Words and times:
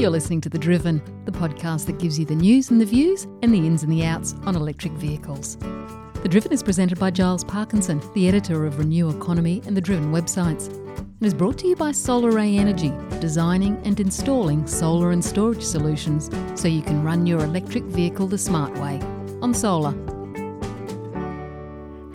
You're 0.00 0.08
listening 0.08 0.40
to 0.40 0.48
The 0.48 0.58
Driven, 0.58 1.02
the 1.26 1.30
podcast 1.30 1.84
that 1.84 1.98
gives 1.98 2.18
you 2.18 2.24
the 2.24 2.34
news 2.34 2.70
and 2.70 2.80
the 2.80 2.86
views 2.86 3.24
and 3.42 3.52
the 3.52 3.58
ins 3.58 3.82
and 3.82 3.92
the 3.92 4.06
outs 4.06 4.34
on 4.46 4.56
electric 4.56 4.94
vehicles. 4.94 5.58
The 6.22 6.28
Driven 6.30 6.52
is 6.52 6.62
presented 6.62 6.98
by 6.98 7.10
Giles 7.10 7.44
Parkinson, 7.44 8.00
the 8.14 8.26
editor 8.26 8.64
of 8.64 8.78
Renew 8.78 9.10
Economy 9.10 9.60
and 9.66 9.76
the 9.76 9.80
Driven 9.82 10.10
websites, 10.10 10.68
and 10.96 11.20
is 11.20 11.34
brought 11.34 11.58
to 11.58 11.68
you 11.68 11.76
by 11.76 11.90
SolarAy 11.90 12.58
Energy, 12.58 12.94
designing 13.20 13.76
and 13.84 14.00
installing 14.00 14.66
solar 14.66 15.10
and 15.10 15.22
storage 15.22 15.62
solutions 15.62 16.30
so 16.58 16.66
you 16.66 16.80
can 16.80 17.04
run 17.04 17.26
your 17.26 17.40
electric 17.40 17.84
vehicle 17.84 18.26
the 18.26 18.38
smart 18.38 18.72
way 18.78 19.02
on 19.42 19.52
solar. 19.52 19.92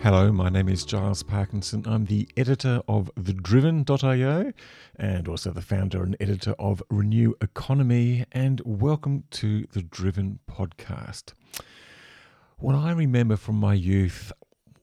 Hello, 0.06 0.30
my 0.30 0.48
name 0.48 0.68
is 0.68 0.84
Giles 0.84 1.24
Parkinson. 1.24 1.82
I'm 1.84 2.04
the 2.04 2.28
editor 2.36 2.80
of 2.86 3.10
TheDriven.io 3.16 4.52
and 4.94 5.26
also 5.26 5.50
the 5.50 5.60
founder 5.60 6.04
and 6.04 6.16
editor 6.20 6.54
of 6.60 6.80
Renew 6.88 7.34
Economy. 7.40 8.24
And 8.30 8.62
welcome 8.64 9.24
to 9.32 9.66
the 9.72 9.82
Driven 9.82 10.38
podcast. 10.48 11.32
What 12.58 12.76
I 12.76 12.92
remember 12.92 13.36
from 13.36 13.56
my 13.56 13.74
youth, 13.74 14.30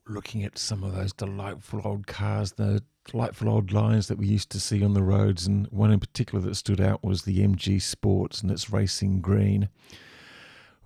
looking 0.06 0.44
at 0.44 0.58
some 0.58 0.84
of 0.84 0.94
those 0.94 1.14
delightful 1.14 1.80
old 1.82 2.06
cars, 2.06 2.52
the 2.52 2.82
delightful 3.10 3.48
old 3.48 3.72
lines 3.72 4.08
that 4.08 4.18
we 4.18 4.26
used 4.26 4.50
to 4.50 4.60
see 4.60 4.84
on 4.84 4.92
the 4.92 5.02
roads, 5.02 5.46
and 5.46 5.66
one 5.68 5.90
in 5.90 6.00
particular 6.00 6.44
that 6.44 6.56
stood 6.56 6.82
out 6.82 7.02
was 7.02 7.22
the 7.22 7.38
MG 7.38 7.80
Sports 7.80 8.42
and 8.42 8.50
its 8.50 8.68
racing 8.70 9.22
green. 9.22 9.70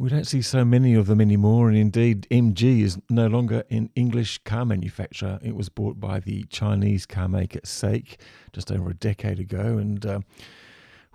We 0.01 0.09
don't 0.09 0.29
see 0.29 0.43
so 0.43 0.65
many 0.65 0.95
of 0.95 1.09
them 1.09 1.21
anymore, 1.21 1.69
and 1.69 1.77
indeed, 1.77 2.29
MG 2.31 2.83
is 2.83 3.01
no 3.11 3.27
longer 3.27 3.65
an 3.69 3.91
English 3.97 4.39
car 4.45 4.65
manufacturer. 4.65 5.41
It 5.43 5.57
was 5.57 5.69
bought 5.69 5.99
by 5.99 6.21
the 6.21 6.45
Chinese 6.45 7.05
car 7.05 7.29
maker 7.29 7.59
SAIC 7.65 8.17
just 8.53 8.71
over 8.71 8.91
a 8.91 8.95
decade 8.95 9.41
ago, 9.41 9.77
and 9.77 10.07
uh, 10.07 10.21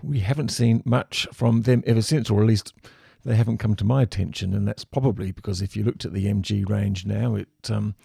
we 0.01 0.19
haven't 0.19 0.49
seen 0.49 0.83
much 0.83 1.25
from 1.31 1.61
them 1.61 1.81
ever 1.87 2.01
since, 2.01 2.29
or 2.29 2.41
at 2.41 2.47
least 2.47 2.73
they 3.23 3.37
haven't 3.37 3.59
come 3.59 3.73
to 3.75 3.85
my 3.85 4.01
attention. 4.01 4.53
And 4.53 4.67
that's 4.67 4.83
probably 4.83 5.31
because 5.31 5.61
if 5.61 5.77
you 5.77 5.83
looked 5.85 6.03
at 6.03 6.11
the 6.11 6.25
MG 6.25 6.67
range 6.67 7.05
now, 7.05 7.35
it 7.35 7.47
um, 7.69 7.95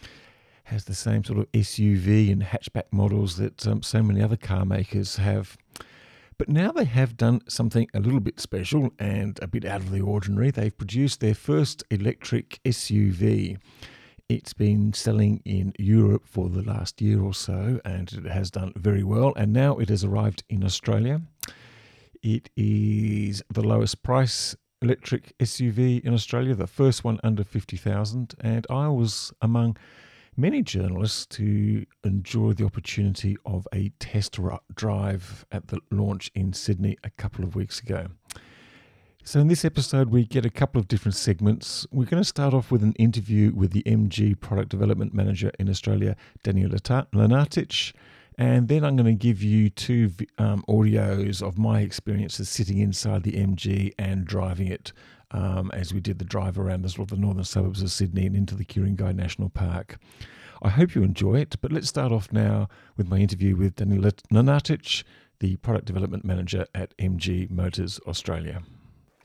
has 0.64 0.84
the 0.84 0.94
same 0.94 1.24
sort 1.24 1.40
of 1.40 1.50
SUV 1.50 2.30
and 2.30 2.42
hatchback 2.42 2.92
models 2.92 3.36
that 3.38 3.66
um, 3.66 3.82
so 3.82 4.00
many 4.00 4.22
other 4.22 4.36
car 4.36 4.64
makers 4.64 5.16
have. 5.16 5.56
But 6.38 6.48
now 6.48 6.70
they 6.70 6.84
have 6.84 7.16
done 7.16 7.40
something 7.48 7.88
a 7.92 7.98
little 7.98 8.20
bit 8.20 8.38
special 8.38 8.90
and 8.98 9.38
a 9.42 9.48
bit 9.48 9.64
out 9.64 9.80
of 9.80 9.90
the 9.90 10.00
ordinary. 10.00 10.52
They've 10.52 10.76
produced 10.76 11.20
their 11.20 11.34
first 11.34 11.82
electric 11.90 12.60
SUV. 12.64 13.58
It's 14.28 14.52
been 14.52 14.92
selling 14.92 15.42
in 15.44 15.72
Europe 15.80 16.22
for 16.26 16.48
the 16.48 16.62
last 16.62 17.02
year 17.02 17.20
or 17.20 17.34
so 17.34 17.80
and 17.84 18.12
it 18.12 18.26
has 18.26 18.52
done 18.52 18.72
very 18.76 19.02
well. 19.02 19.32
And 19.36 19.52
now 19.52 19.78
it 19.78 19.88
has 19.88 20.04
arrived 20.04 20.44
in 20.48 20.62
Australia. 20.62 21.22
It 22.22 22.50
is 22.56 23.42
the 23.52 23.62
lowest 23.62 24.04
price 24.04 24.54
electric 24.80 25.36
SUV 25.38 26.04
in 26.04 26.14
Australia, 26.14 26.54
the 26.54 26.68
first 26.68 27.02
one 27.02 27.18
under 27.24 27.42
50,000. 27.42 28.34
And 28.40 28.64
I 28.70 28.86
was 28.86 29.32
among 29.42 29.76
many 30.38 30.62
journalists 30.62 31.26
to 31.26 31.84
enjoy 32.04 32.52
the 32.52 32.64
opportunity 32.64 33.36
of 33.44 33.66
a 33.74 33.90
test 33.98 34.38
drive 34.74 35.44
at 35.50 35.66
the 35.68 35.80
launch 35.90 36.30
in 36.34 36.52
Sydney 36.52 36.96
a 37.02 37.10
couple 37.10 37.44
of 37.44 37.56
weeks 37.56 37.80
ago. 37.80 38.06
So, 39.24 39.40
in 39.40 39.48
this 39.48 39.64
episode, 39.64 40.08
we 40.08 40.24
get 40.24 40.46
a 40.46 40.50
couple 40.50 40.80
of 40.80 40.88
different 40.88 41.16
segments. 41.16 41.86
We're 41.90 42.06
going 42.06 42.22
to 42.22 42.28
start 42.28 42.54
off 42.54 42.70
with 42.70 42.82
an 42.82 42.94
interview 42.94 43.52
with 43.52 43.72
the 43.72 43.82
MG 43.82 44.38
Product 44.40 44.70
Development 44.70 45.12
Manager 45.12 45.50
in 45.58 45.68
Australia, 45.68 46.16
Daniel 46.44 46.70
Lenartic. 46.70 47.92
And 48.38 48.68
then 48.68 48.84
I'm 48.84 48.94
going 48.94 49.06
to 49.06 49.12
give 49.12 49.42
you 49.42 49.68
two 49.68 50.12
um, 50.38 50.64
audios 50.68 51.42
of 51.42 51.58
my 51.58 51.80
experiences 51.80 52.48
sitting 52.48 52.78
inside 52.78 53.24
the 53.24 53.32
MG 53.32 53.92
and 53.98 54.24
driving 54.24 54.68
it 54.68 54.92
um, 55.30 55.70
as 55.72 55.92
we 55.92 56.00
did 56.00 56.18
the 56.18 56.24
drive 56.24 56.58
around 56.58 56.82
the, 56.82 56.88
sort 56.88 57.10
of 57.10 57.16
the 57.16 57.20
northern 57.20 57.44
suburbs 57.44 57.82
of 57.82 57.90
Sydney 57.90 58.26
and 58.26 58.36
into 58.36 58.54
the 58.54 58.64
Ku-ring-gai 58.64 59.12
National 59.12 59.48
Park. 59.48 59.98
I 60.62 60.70
hope 60.70 60.94
you 60.94 61.02
enjoy 61.02 61.36
it, 61.36 61.56
but 61.60 61.72
let's 61.72 61.88
start 61.88 62.10
off 62.10 62.32
now 62.32 62.68
with 62.96 63.08
my 63.08 63.18
interview 63.18 63.54
with 63.54 63.76
Daniel 63.76 64.10
Lenartic, 64.32 65.04
the 65.38 65.56
Product 65.56 65.84
Development 65.84 66.24
Manager 66.24 66.66
at 66.74 66.96
MG 66.96 67.48
Motors 67.50 68.00
Australia. 68.08 68.62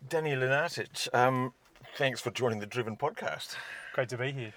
Daniel 0.10 0.42
Lenartic, 0.42 1.14
um, 1.16 1.54
thanks 1.98 2.22
for 2.22 2.30
joining 2.30 2.60
the 2.60 2.68
Driven 2.68 2.96
podcast. 2.96 3.56
Great 3.94 4.10
to 4.10 4.18
be 4.18 4.32
here. 4.32 4.54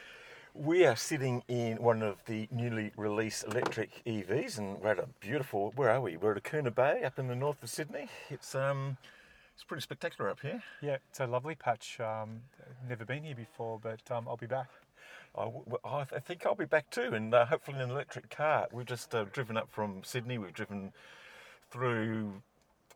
We 0.52 0.86
are 0.86 0.96
sitting 0.96 1.42
in 1.48 1.76
one 1.76 2.02
of 2.02 2.16
the 2.24 2.48
newly 2.50 2.90
released 2.96 3.44
electric 3.44 4.02
EVs, 4.06 4.58
and 4.58 4.80
we're 4.80 4.92
at 4.92 4.98
a 4.98 5.08
beautiful. 5.20 5.72
Where 5.76 5.90
are 5.90 6.00
we? 6.00 6.16
We're 6.16 6.34
at 6.34 6.42
Akuna 6.42 6.74
Bay, 6.74 7.04
up 7.04 7.18
in 7.18 7.28
the 7.28 7.34
north 7.34 7.62
of 7.62 7.68
Sydney. 7.68 8.08
It's 8.30 8.54
um, 8.54 8.96
it's 9.56 9.64
pretty 9.64 9.80
spectacular 9.80 10.28
up 10.28 10.40
here. 10.40 10.62
Yeah, 10.82 10.98
it's 11.08 11.18
a 11.18 11.26
lovely 11.26 11.54
patch. 11.54 11.98
Um, 11.98 12.42
never 12.86 13.06
been 13.06 13.24
here 13.24 13.34
before, 13.34 13.80
but 13.82 14.02
um, 14.10 14.28
I'll 14.28 14.36
be 14.36 14.46
back. 14.46 14.68
I, 15.34 15.50
I, 15.82 16.04
think 16.04 16.44
I'll 16.44 16.54
be 16.54 16.66
back 16.66 16.90
too, 16.90 17.14
and 17.14 17.34
uh, 17.34 17.46
hopefully 17.46 17.76
in 17.78 17.82
an 17.82 17.90
electric 17.90 18.28
car. 18.28 18.68
We've 18.70 18.84
just 18.84 19.14
uh, 19.14 19.24
driven 19.32 19.56
up 19.56 19.70
from 19.70 20.02
Sydney. 20.04 20.36
We've 20.36 20.52
driven 20.52 20.92
through 21.70 22.42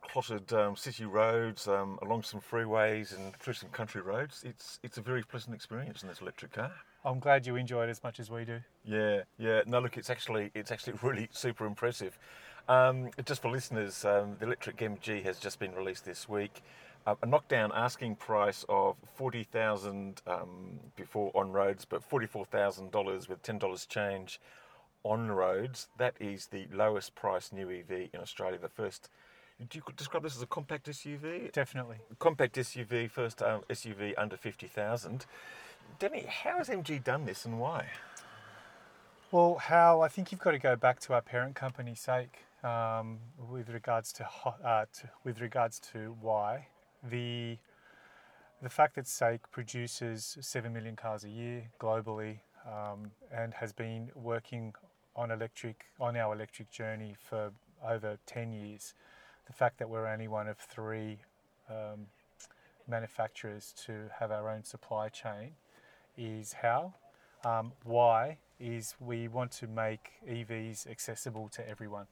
clotted 0.03 0.53
um, 0.53 0.77
city 0.77 1.07
roads, 1.07 1.67
um, 1.67 1.99
along 2.03 2.25
some 2.25 2.43
freeways, 2.43 3.17
and 3.17 3.35
through 3.37 3.55
some 3.55 3.71
country 3.71 4.03
roads. 4.03 4.43
It's 4.45 4.81
it's 4.83 4.99
a 4.99 5.03
very 5.03 5.23
pleasant 5.23 5.55
experience 5.55 6.03
in 6.03 6.11
this 6.11 6.21
electric 6.21 6.53
car. 6.53 6.73
I'm 7.07 7.21
glad 7.21 7.47
you 7.47 7.57
enjoy 7.57 7.85
it 7.85 7.91
as 7.91 8.03
much 8.03 8.21
as 8.21 8.31
we 8.31 8.45
do. 8.45 8.61
Yeah, 8.85 9.23
yeah. 9.39 9.63
No, 9.67 9.81
look, 9.81 9.97
it's 9.97 10.11
actually 10.11 10.51
it's 10.55 10.71
actually 10.71 10.99
really 11.03 11.31
super 11.33 11.65
impressive. 11.65 12.19
Um, 12.71 13.11
just 13.25 13.43
for 13.43 13.51
listeners, 13.51 14.05
um, 14.05 14.37
the 14.39 14.47
electric 14.47 14.77
MG 14.77 15.25
has 15.25 15.41
just 15.41 15.59
been 15.59 15.75
released 15.75 16.05
this 16.05 16.29
week. 16.29 16.63
Uh, 17.05 17.17
a 17.21 17.27
knockdown 17.27 17.73
asking 17.75 18.15
price 18.15 18.65
of 18.69 18.95
forty 19.17 19.43
thousand 19.43 20.23
um, 20.29 20.79
before 20.95 21.33
on 21.35 21.51
roads, 21.51 21.85
but 21.85 22.05
forty-four 22.05 22.45
thousand 22.45 22.93
dollars 22.93 23.29
with 23.29 23.43
ten 23.43 23.59
dollars 23.59 23.87
change 23.87 24.41
on 25.03 25.33
roads. 25.33 25.89
That 25.99 26.15
is 26.21 26.47
the 26.47 26.69
lowest 26.73 27.17
price 27.17 27.51
new 27.51 27.69
EV 27.69 28.11
in 28.13 28.21
Australia. 28.21 28.59
The 28.63 28.69
first. 28.69 29.11
Do 29.59 29.77
you 29.77 29.83
describe 29.97 30.23
this 30.23 30.37
as 30.37 30.43
a 30.43 30.47
compact 30.47 30.87
SUV? 30.89 31.51
Definitely. 31.51 31.97
Compact 32.21 32.55
SUV, 32.55 33.11
first 33.11 33.43
um, 33.43 33.63
SUV 33.69 34.15
under 34.17 34.37
fifty 34.37 34.69
thousand. 34.69 35.27
Danny, 35.99 36.25
how 36.29 36.59
has 36.59 36.69
MG 36.69 37.03
done 37.03 37.25
this 37.25 37.45
and 37.45 37.59
why? 37.59 37.89
Well, 39.33 39.57
how 39.57 40.03
I 40.03 40.09
think 40.09 40.31
you've 40.31 40.41
got 40.41 40.53
to 40.53 40.61
go 40.61 40.77
back 40.77 41.01
to 41.01 41.15
our 41.15 41.21
parent 41.21 41.57
company, 41.57 41.95
SAIC 41.95 42.29
um, 42.63 43.19
with 43.51 43.69
regards 43.71 44.13
to, 44.15 44.29
uh, 44.65 44.85
to, 44.93 45.11
with 45.25 45.41
regards 45.41 45.81
to 45.93 46.17
why 46.21 46.69
the 47.03 47.59
the 48.63 48.69
fact 48.69 48.97
that 48.97 49.07
SAIC 49.07 49.41
produces 49.51 50.37
seven 50.43 50.75
million 50.75 50.95
cars 50.95 51.25
a 51.25 51.31
year 51.31 51.71
globally 51.81 52.41
um, 52.67 53.11
and 53.33 53.55
has 53.55 53.73
been 53.73 54.11
working 54.15 54.75
on 55.17 55.31
electric 55.31 55.87
on 55.99 56.15
our 56.17 56.35
electric 56.35 56.71
journey 56.71 57.17
for 57.19 57.53
over 57.83 58.19
ten 58.27 58.53
years, 58.53 58.93
the 59.47 59.53
fact 59.55 59.79
that 59.79 59.89
we're 59.89 60.07
only 60.07 60.29
one 60.29 60.47
of 60.47 60.59
three 60.59 61.21
um, 61.71 62.07
manufacturers 62.87 63.73
to 63.87 64.11
have 64.19 64.31
our 64.31 64.51
own 64.51 64.63
supply 64.63 65.09
chain 65.09 65.53
is 66.19 66.53
how. 66.53 66.95
Um, 67.43 67.73
why 67.85 68.37
is 68.61 68.95
we 69.01 69.27
want 69.27 69.51
to 69.51 69.67
make 69.67 70.13
EVs 70.29 70.87
accessible 70.87 71.49
to 71.49 71.67
everyone. 71.67 72.07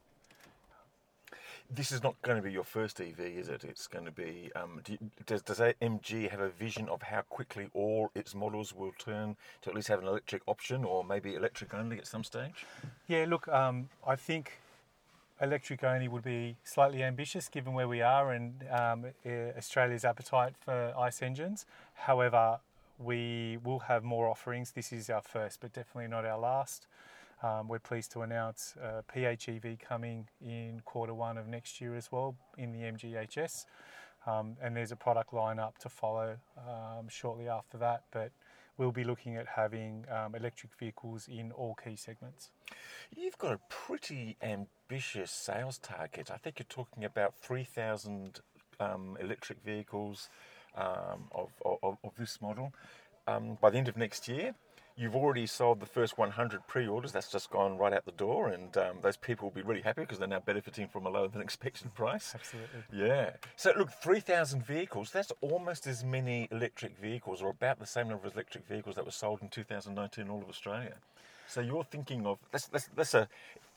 This 1.70 1.92
is 1.92 2.02
not 2.02 2.20
going 2.22 2.36
to 2.36 2.42
be 2.42 2.50
your 2.50 2.64
first 2.64 2.98
EV, 2.98 3.20
is 3.20 3.48
it? 3.48 3.62
It's 3.62 3.86
going 3.86 4.06
to 4.06 4.10
be. 4.10 4.50
Um, 4.56 4.80
do 4.84 4.92
you, 4.92 4.98
does 5.26 5.42
does 5.42 5.58
MG 5.58 6.30
have 6.30 6.40
a 6.40 6.48
vision 6.48 6.88
of 6.88 7.02
how 7.02 7.20
quickly 7.22 7.68
all 7.74 8.10
its 8.14 8.34
models 8.34 8.74
will 8.74 8.92
turn 8.98 9.36
to 9.62 9.70
at 9.70 9.76
least 9.76 9.88
have 9.88 10.00
an 10.00 10.06
electric 10.06 10.42
option, 10.46 10.82
or 10.82 11.04
maybe 11.04 11.34
electric 11.34 11.74
only 11.74 11.98
at 11.98 12.06
some 12.06 12.24
stage? 12.24 12.64
Yeah, 13.06 13.26
look, 13.28 13.48
um, 13.48 13.90
I 14.06 14.16
think 14.16 14.60
electric 15.40 15.84
only 15.84 16.09
would 16.09 16.24
be 16.24 16.56
slightly 16.65 17.03
ambitious 17.03 17.48
given 17.48 17.74
where 17.74 17.88
we 17.88 18.00
are 18.00 18.32
and 18.32 18.64
um, 18.71 19.04
Australia's 19.56 20.04
appetite 20.04 20.54
for 20.59 20.94
ICE 20.98 21.22
engines. 21.22 21.66
However, 21.94 22.60
we 22.98 23.59
will 23.62 23.80
have 23.80 24.03
more 24.03 24.28
offerings. 24.28 24.72
This 24.72 24.92
is 24.92 25.09
our 25.10 25.22
first, 25.22 25.60
but 25.60 25.72
definitely 25.72 26.09
not 26.09 26.24
our 26.24 26.38
last. 26.38 26.86
Um, 27.42 27.68
we're 27.68 27.78
pleased 27.78 28.10
to 28.12 28.22
announce 28.22 28.74
uh, 28.82 29.02
PHEV 29.14 29.78
coming 29.80 30.28
in 30.40 30.80
quarter 30.84 31.14
one 31.14 31.38
of 31.38 31.46
next 31.46 31.80
year 31.80 31.94
as 31.94 32.10
well 32.10 32.36
in 32.56 32.72
the 32.72 32.80
MGHS. 32.80 33.64
Um, 34.26 34.56
and 34.60 34.76
there's 34.76 34.90
a 34.90 34.96
product 34.96 35.30
lineup 35.30 35.78
to 35.78 35.88
follow 35.88 36.36
um, 36.58 37.08
shortly 37.08 37.48
after 37.48 37.78
that. 37.78 38.02
But 38.10 38.32
we'll 38.76 38.92
be 38.92 39.04
looking 39.04 39.36
at 39.36 39.46
having 39.46 40.04
um, 40.10 40.34
electric 40.34 40.72
vehicles 40.78 41.28
in 41.28 41.52
all 41.52 41.76
key 41.82 41.94
segments. 41.94 42.50
You've 43.16 43.38
got 43.38 43.52
a 43.52 43.60
pretty 43.68 44.36
ambitious 44.42 45.30
sales 45.30 45.78
target. 45.78 46.30
I 46.32 46.38
think 46.38 46.58
you're 46.58 46.66
talking 46.68 47.04
about 47.04 47.34
3,000 47.36 48.40
um, 48.80 49.16
electric 49.20 49.62
vehicles 49.64 50.28
um, 50.76 51.28
of, 51.32 51.50
of, 51.64 51.98
of, 52.04 52.12
this 52.16 52.40
model 52.40 52.72
by 53.26 53.70
the 53.70 53.78
end 53.78 53.88
of 53.88 53.96
next 53.96 54.28
year. 54.28 54.54
You've 54.98 55.15
already 55.15 55.47
sold 55.47 55.80
the 55.80 55.86
first 55.86 56.18
100 56.18 56.66
pre-orders. 56.66 57.12
That's 57.12 57.30
just 57.30 57.50
gone 57.50 57.78
right 57.78 57.92
out 57.92 58.04
the 58.04 58.12
door, 58.12 58.48
and 58.48 58.77
um, 58.77 58.97
those 59.00 59.16
people 59.16 59.48
will 59.48 59.54
be 59.54 59.62
really 59.62 59.83
happy 59.83 60.03
because 60.03 60.18
they're 60.18 60.28
now 60.28 60.41
benefiting 60.41 60.89
from 60.89 61.06
a 61.06 61.09
lower 61.09 61.28
than 61.28 61.41
expected 61.41 61.95
price. 61.95 62.34
Absolutely. 62.34 62.80
Yeah. 62.92 63.30
So 63.56 63.72
look, 63.77 63.91
3,000 63.91 64.65
vehicles. 64.65 65.10
That's 65.10 65.33
almost 65.41 65.86
as 65.86 66.04
many 66.04 66.48
electric 66.50 66.98
vehicles, 66.98 67.41
or 67.41 67.50
about 67.50 67.78
the 67.78 67.86
same 67.86 68.09
number 68.09 68.27
of 68.27 68.34
electric 68.34 68.66
vehicles 68.66 68.97
that 68.97 69.04
were 69.04 69.12
sold 69.12 69.41
in 69.41 69.48
2019 69.48 70.24
in 70.24 70.30
all 70.30 70.42
of 70.42 70.48
Australia. 70.48 70.95
So 71.47 71.60
you're 71.60 71.84
thinking 71.84 72.27
of 72.27 72.39
that's 72.50 72.66
that's, 72.66 72.91
that's 72.95 73.15
a 73.15 73.28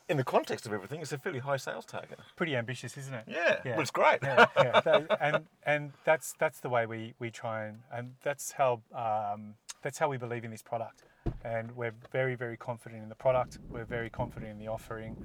in 0.10 0.18
the 0.18 0.24
context 0.26 0.66
of 0.66 0.74
everything, 0.74 1.00
it's 1.00 1.14
a 1.14 1.18
fairly 1.18 1.40
high 1.40 1.56
sales 1.56 1.86
target. 1.86 2.20
Pretty 2.36 2.56
ambitious, 2.56 2.98
isn't 2.98 3.14
it? 3.14 3.24
Yeah, 3.28 3.60
well, 3.64 3.80
it's 3.80 3.92
great. 3.92 4.20
yeah, 4.22 4.46
yeah. 4.58 5.02
And 5.22 5.46
and 5.66 5.94
that's 6.04 6.34
that's 6.38 6.60
the 6.60 6.70
way 6.70 6.86
we, 6.86 7.14
we 7.18 7.30
try 7.32 7.66
and 7.66 7.80
and 7.94 8.16
that's 8.22 8.52
how 8.52 8.82
um, 8.94 9.54
that's 9.82 9.98
how 9.98 10.10
we 10.10 10.18
believe 10.18 10.44
in 10.44 10.52
this 10.52 10.62
product. 10.62 11.04
And 11.44 11.76
we're 11.76 11.94
very 12.12 12.36
very 12.36 12.58
confident 12.58 13.04
in 13.04 13.10
the 13.10 13.16
product. 13.16 13.60
We're 13.70 13.86
very 13.86 14.10
confident 14.10 14.52
in 14.52 14.60
the 14.60 14.68
offering, 14.68 15.18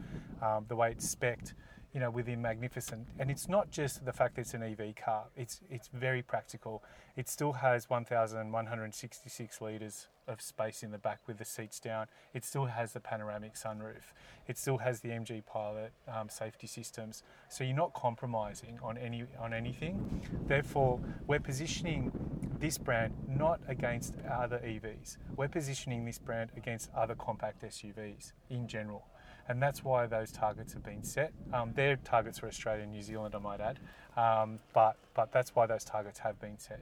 um, 0.43 0.67
the 0.69 0.76
way 0.76 0.91
it's 0.91 1.14
specced. 1.14 1.55
You 1.93 2.00
know, 2.00 2.11
within 2.11 2.43
Magnificent, 2.43 3.06
and 3.19 3.31
it's 3.31 3.49
not 3.49 3.70
just 3.70 4.05
the 4.05 4.12
fact 4.12 4.35
that 4.35 4.43
it's 4.43 4.53
an 4.53 4.62
EV 4.62 4.97
car. 4.97 5.25
It's 5.35 5.62
it's 5.70 5.88
very 5.88 6.20
practical. 6.20 6.85
It 7.17 7.26
still 7.26 7.55
has 7.55 7.88
1,166 7.88 9.61
litres 9.62 10.08
of 10.28 10.40
space 10.40 10.82
in 10.82 10.90
the 10.90 10.99
back 10.99 11.20
with 11.26 11.38
the 11.38 11.44
seats 11.44 11.81
down. 11.81 12.06
It 12.34 12.44
still 12.44 12.67
has 12.67 12.93
the 12.93 13.00
panoramic 13.00 13.55
sunroof. 13.55 14.12
It 14.46 14.58
still 14.58 14.78
has 14.78 15.00
the 15.00 15.11
MG 15.11 15.44
Pilot 15.44 15.93
um, 16.08 16.28
safety 16.28 16.67
systems. 16.67 17.23
So 17.49 17.64
you're 17.64 17.76
not 17.76 17.94
compromising 17.94 18.78
on 18.82 18.96
any 18.99 19.25
on 19.38 19.52
anything. 19.52 20.23
Therefore, 20.46 21.00
we're 21.26 21.40
positioning 21.40 22.12
this 22.58 22.78
brand 22.78 23.14
not 23.28 23.61
against 23.69 24.14
other 24.31 24.58
EVs. 24.58 25.17
We're 25.37 25.49
positioning 25.49 26.05
this 26.05 26.19
brand 26.19 26.50
against 26.56 26.90
other 26.94 27.14
compact 27.14 27.62
SUVs 27.62 28.32
in 28.50 28.67
general. 28.67 29.06
And 29.49 29.62
that's 29.62 29.84
why 29.84 30.06
those 30.06 30.32
targets 30.32 30.72
have 30.72 30.82
been 30.82 31.05
set. 31.05 31.32
Um, 31.52 31.72
their 31.75 31.96
targets 31.96 32.40
for 32.40 32.49
Australia 32.49 32.82
and 32.82 32.93
New 32.93 33.02
Zealand, 33.02 33.34
I 33.34 33.38
might 33.38 33.61
add. 33.61 33.79
Um, 34.17 34.58
but, 34.72 34.96
but 35.14 35.31
that's 35.32 35.55
why 35.55 35.67
those 35.67 35.84
targets 35.84 36.19
have 36.20 36.40
been 36.40 36.58
set. 36.58 36.81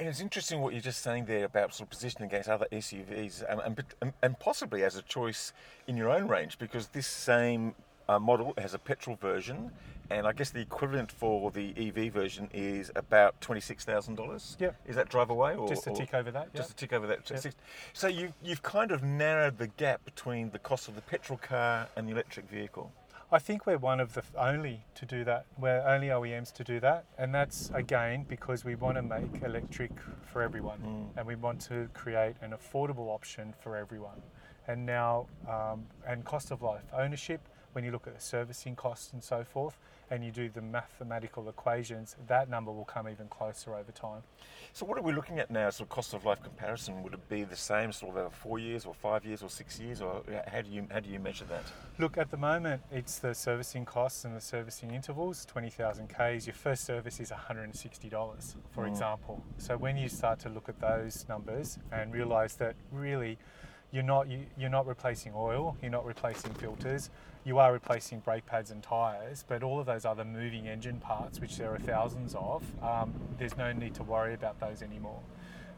And 0.00 0.08
it's 0.08 0.22
interesting 0.22 0.62
what 0.62 0.72
you're 0.72 0.80
just 0.80 1.02
saying 1.02 1.26
there 1.26 1.44
about 1.44 1.74
sort 1.74 1.88
of 1.88 1.90
positioning 1.90 2.30
against 2.30 2.48
other 2.48 2.66
SUVs 2.72 3.44
and, 3.46 3.84
and, 4.00 4.14
and, 4.22 4.38
possibly 4.40 4.82
as 4.82 4.96
a 4.96 5.02
choice 5.02 5.52
in 5.86 5.94
your 5.94 6.08
own 6.08 6.26
range 6.26 6.58
because 6.58 6.86
this 6.86 7.06
same 7.06 7.74
uh, 8.08 8.18
model 8.18 8.54
has 8.56 8.72
a 8.72 8.78
petrol 8.78 9.16
version 9.16 9.70
and 10.08 10.26
I 10.26 10.32
guess 10.32 10.48
the 10.48 10.60
equivalent 10.60 11.12
for 11.12 11.50
the 11.50 11.74
EV 11.76 12.14
version 12.14 12.48
is 12.54 12.90
about 12.96 13.38
$26,000. 13.42 14.58
Yep. 14.58 14.76
Is 14.86 14.96
that 14.96 15.10
drive 15.10 15.28
away? 15.28 15.54
Or, 15.54 15.68
Just 15.68 15.86
a 15.86 15.92
tick 15.92 16.14
over 16.14 16.30
that. 16.30 16.54
Just 16.54 16.70
yeah. 16.70 16.72
a 16.72 16.76
tick 16.76 16.92
over 16.94 17.06
that. 17.06 17.30
Yep. 17.30 17.54
So 17.92 18.08
you, 18.08 18.32
you've 18.42 18.62
kind 18.62 18.92
of 18.92 19.02
narrowed 19.02 19.58
the 19.58 19.68
gap 19.68 20.02
between 20.06 20.50
the 20.50 20.58
cost 20.58 20.88
of 20.88 20.94
the 20.94 21.02
petrol 21.02 21.38
car 21.38 21.88
and 21.94 22.08
the 22.08 22.12
electric 22.12 22.48
vehicle. 22.48 22.90
I 23.32 23.38
think 23.38 23.64
we're 23.64 23.78
one 23.78 24.00
of 24.00 24.14
the 24.14 24.24
only 24.36 24.82
to 24.96 25.06
do 25.06 25.22
that. 25.22 25.46
We're 25.56 25.82
only 25.86 26.08
OEMs 26.08 26.52
to 26.54 26.64
do 26.64 26.80
that, 26.80 27.04
and 27.16 27.32
that's 27.32 27.70
again 27.72 28.24
because 28.28 28.64
we 28.64 28.74
want 28.74 28.96
to 28.96 29.02
make 29.02 29.42
electric 29.44 29.92
for 30.32 30.42
everyone, 30.42 31.10
and 31.16 31.26
we 31.26 31.36
want 31.36 31.60
to 31.62 31.88
create 31.94 32.34
an 32.42 32.52
affordable 32.52 33.08
option 33.14 33.54
for 33.60 33.76
everyone. 33.76 34.20
And 34.66 34.84
now, 34.84 35.26
um, 35.48 35.86
and 36.06 36.24
cost 36.24 36.50
of 36.50 36.60
life, 36.62 36.82
ownership. 36.92 37.40
When 37.72 37.84
you 37.84 37.90
look 37.90 38.06
at 38.06 38.14
the 38.14 38.20
servicing 38.20 38.76
costs 38.76 39.12
and 39.12 39.22
so 39.22 39.44
forth, 39.44 39.78
and 40.10 40.24
you 40.24 40.32
do 40.32 40.48
the 40.48 40.60
mathematical 40.60 41.48
equations, 41.48 42.16
that 42.26 42.50
number 42.50 42.72
will 42.72 42.84
come 42.84 43.08
even 43.08 43.28
closer 43.28 43.74
over 43.74 43.92
time. 43.92 44.22
So 44.72 44.84
what 44.84 44.98
are 44.98 45.02
we 45.02 45.12
looking 45.12 45.38
at 45.38 45.50
now? 45.50 45.70
Sort 45.70 45.86
of 45.86 45.94
cost 45.94 46.14
of 46.14 46.24
life 46.24 46.42
comparison? 46.42 47.02
Would 47.02 47.14
it 47.14 47.28
be 47.28 47.44
the 47.44 47.56
same, 47.56 47.92
sort 47.92 48.12
of 48.12 48.16
over 48.18 48.30
four 48.30 48.58
years, 48.58 48.84
or 48.84 48.94
five 48.94 49.24
years, 49.24 49.42
or 49.42 49.48
six 49.48 49.78
years, 49.78 50.00
or 50.00 50.22
how 50.48 50.62
do 50.62 50.70
you 50.70 50.86
how 50.90 51.00
do 51.00 51.08
you 51.08 51.20
measure 51.20 51.44
that? 51.44 51.62
Look, 51.98 52.18
at 52.18 52.30
the 52.30 52.36
moment, 52.36 52.82
it's 52.90 53.18
the 53.18 53.34
servicing 53.34 53.84
costs 53.84 54.24
and 54.24 54.36
the 54.36 54.40
servicing 54.40 54.92
intervals, 54.92 55.44
20,000 55.44 56.08
Ks. 56.08 56.46
Your 56.46 56.54
first 56.54 56.84
service 56.84 57.20
is 57.20 57.30
$160, 57.30 58.54
for 58.70 58.84
mm. 58.84 58.88
example. 58.88 59.42
So 59.58 59.76
when 59.76 59.96
you 59.96 60.08
start 60.08 60.40
to 60.40 60.48
look 60.48 60.68
at 60.68 60.80
those 60.80 61.26
numbers 61.28 61.78
and 61.92 62.12
realize 62.12 62.56
that 62.56 62.74
really 62.90 63.38
you're 63.92 64.02
not, 64.02 64.28
you, 64.28 64.46
you're 64.58 64.70
not 64.70 64.86
replacing 64.86 65.32
oil, 65.34 65.76
you're 65.82 65.90
not 65.90 66.06
replacing 66.06 66.52
filters, 66.54 67.10
you 67.44 67.58
are 67.58 67.72
replacing 67.72 68.20
brake 68.20 68.46
pads 68.46 68.70
and 68.70 68.82
tyres, 68.82 69.44
but 69.46 69.62
all 69.62 69.80
of 69.80 69.86
those 69.86 70.04
other 70.04 70.24
moving 70.24 70.68
engine 70.68 71.00
parts, 71.00 71.40
which 71.40 71.56
there 71.56 71.72
are 71.74 71.78
thousands 71.78 72.34
of, 72.34 72.62
um, 72.82 73.12
there's 73.38 73.56
no 73.56 73.72
need 73.72 73.94
to 73.94 74.02
worry 74.02 74.34
about 74.34 74.60
those 74.60 74.82
anymore. 74.82 75.20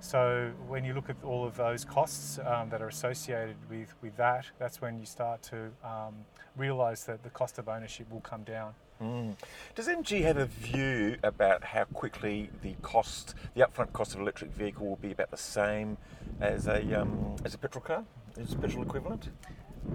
So 0.01 0.51
when 0.67 0.85
you 0.85 0.95
look 0.95 1.09
at 1.09 1.17
all 1.23 1.47
of 1.47 1.57
those 1.57 1.85
costs 1.85 2.41
um, 2.45 2.71
that 2.71 2.83
are 2.83 2.89
associated 2.89 3.55
with, 3.71 3.95
with 4.03 4.17
that, 4.17 4.47
that's 4.59 4.81
when 4.81 4.99
you 4.99 5.07
start 5.07 5.43
to 5.45 5.71
um, 5.85 6.15
realise 6.57 7.05
that 7.05 7.23
the 7.23 7.31
cost 7.31 7.59
of 7.59 7.69
ownership 7.69 8.11
will 8.11 8.21
come 8.21 8.43
down. 8.43 8.75
Mm. 9.03 9.35
Does 9.75 9.89
MG 9.89 10.23
have 10.23 10.37
a 10.37 10.47
view 10.47 11.17
about 11.25 11.65
how 11.65 11.85
quickly 11.85 12.51
the 12.63 12.75
cost, 12.83 13.35
the 13.55 13.63
upfront 13.63 13.93
cost 13.93 14.13
of 14.13 14.19
an 14.19 14.23
electric 14.23 14.53
vehicle, 14.53 14.87
will 14.87 14.97
be 14.97 15.11
about 15.11 15.33
the 15.33 15.37
same 15.37 15.99
as 16.41 16.69
a 16.69 17.01
um, 17.01 17.35
as 17.45 17.55
a 17.55 17.59
petrol 17.59 17.83
car? 17.83 18.05
Is 18.37 18.55
petrol 18.55 18.85
equivalent? 18.85 19.29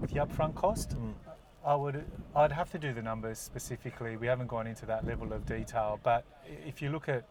The 0.02 0.20
upfront 0.20 0.56
cost, 0.56 0.98
I 1.66 1.74
would, 1.74 2.04
I'd 2.36 2.52
have 2.52 2.70
to 2.72 2.78
do 2.78 2.94
the 2.94 3.02
numbers 3.02 3.40
specifically. 3.40 4.18
We 4.18 4.28
haven't 4.28 4.48
gone 4.48 4.68
into 4.68 4.86
that 4.88 5.06
level 5.06 5.32
of 5.32 5.46
detail, 5.46 6.00
but 6.04 6.26
if 6.46 6.82
you 6.82 6.90
look 6.90 7.08
at, 7.08 7.24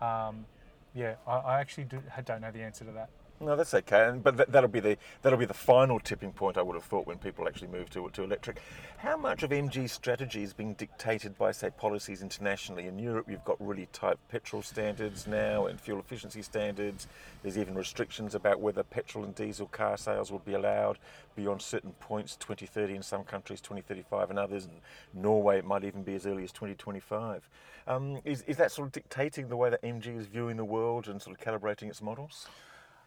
um, 0.00 0.46
yeah, 0.94 1.16
I, 1.26 1.36
I 1.36 1.60
actually 1.60 1.84
do, 1.84 2.00
I 2.16 2.20
don't 2.20 2.40
know 2.40 2.52
the 2.52 2.62
answer 2.62 2.84
to 2.84 2.92
that. 2.92 3.10
No, 3.44 3.56
that's 3.56 3.74
okay. 3.74 4.08
And, 4.08 4.22
but 4.22 4.38
that, 4.38 4.52
that'll 4.52 4.70
be 4.70 4.80
the 4.80 4.96
that'll 5.20 5.38
be 5.38 5.44
the 5.44 5.52
final 5.52 6.00
tipping 6.00 6.32
point. 6.32 6.56
I 6.56 6.62
would 6.62 6.76
have 6.76 6.84
thought 6.84 7.06
when 7.06 7.18
people 7.18 7.46
actually 7.46 7.68
move 7.68 7.90
to 7.90 8.08
to 8.08 8.22
electric. 8.22 8.58
How 8.96 9.18
much 9.18 9.42
of 9.42 9.50
MG's 9.50 9.92
strategy 9.92 10.42
is 10.42 10.54
being 10.54 10.72
dictated 10.72 11.36
by, 11.36 11.52
say, 11.52 11.68
policies 11.68 12.22
internationally? 12.22 12.86
In 12.86 12.98
Europe, 12.98 13.26
you've 13.28 13.44
got 13.44 13.60
really 13.60 13.86
tight 13.92 14.16
petrol 14.30 14.62
standards 14.62 15.26
now 15.26 15.66
and 15.66 15.78
fuel 15.78 15.98
efficiency 15.98 16.40
standards. 16.40 17.06
There's 17.42 17.58
even 17.58 17.74
restrictions 17.74 18.34
about 18.34 18.60
whether 18.60 18.82
petrol 18.82 19.24
and 19.24 19.34
diesel 19.34 19.66
car 19.66 19.98
sales 19.98 20.32
will 20.32 20.38
be 20.38 20.54
allowed 20.54 20.98
beyond 21.36 21.60
certain 21.60 21.92
points, 22.00 22.36
2030 22.36 22.94
in 22.94 23.02
some 23.02 23.24
countries, 23.24 23.60
2035 23.60 24.30
in 24.30 24.38
others, 24.38 24.64
and 24.64 24.80
Norway 25.12 25.58
it 25.58 25.66
might 25.66 25.84
even 25.84 26.02
be 26.02 26.14
as 26.14 26.24
early 26.24 26.44
as 26.44 26.52
2025. 26.52 27.46
Um, 27.86 28.20
is, 28.24 28.40
is 28.42 28.56
that 28.56 28.72
sort 28.72 28.86
of 28.86 28.92
dictating 28.92 29.48
the 29.48 29.56
way 29.56 29.68
that 29.68 29.82
MG 29.82 30.16
is 30.18 30.24
viewing 30.26 30.56
the 30.56 30.64
world 30.64 31.08
and 31.08 31.20
sort 31.20 31.38
of 31.38 31.44
calibrating 31.44 31.90
its 31.90 32.00
models? 32.00 32.46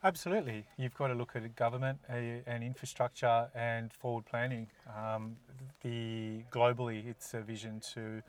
Absolutely. 0.03 0.65
You've 0.77 0.93
got 0.93 1.07
to 1.07 1.15
look 1.15 1.35
at 1.35 1.55
government 1.55 1.99
uh, 2.09 2.13
and 2.45 2.63
infrastructure 2.63 3.47
and 3.55 3.91
forward 3.91 4.25
planning. 4.25 4.67
Um, 4.95 5.35
the 5.81 6.43
globally, 6.51 7.07
it's 7.07 7.33
a 7.33 7.41
vision 7.41 7.81
to 7.93 8.21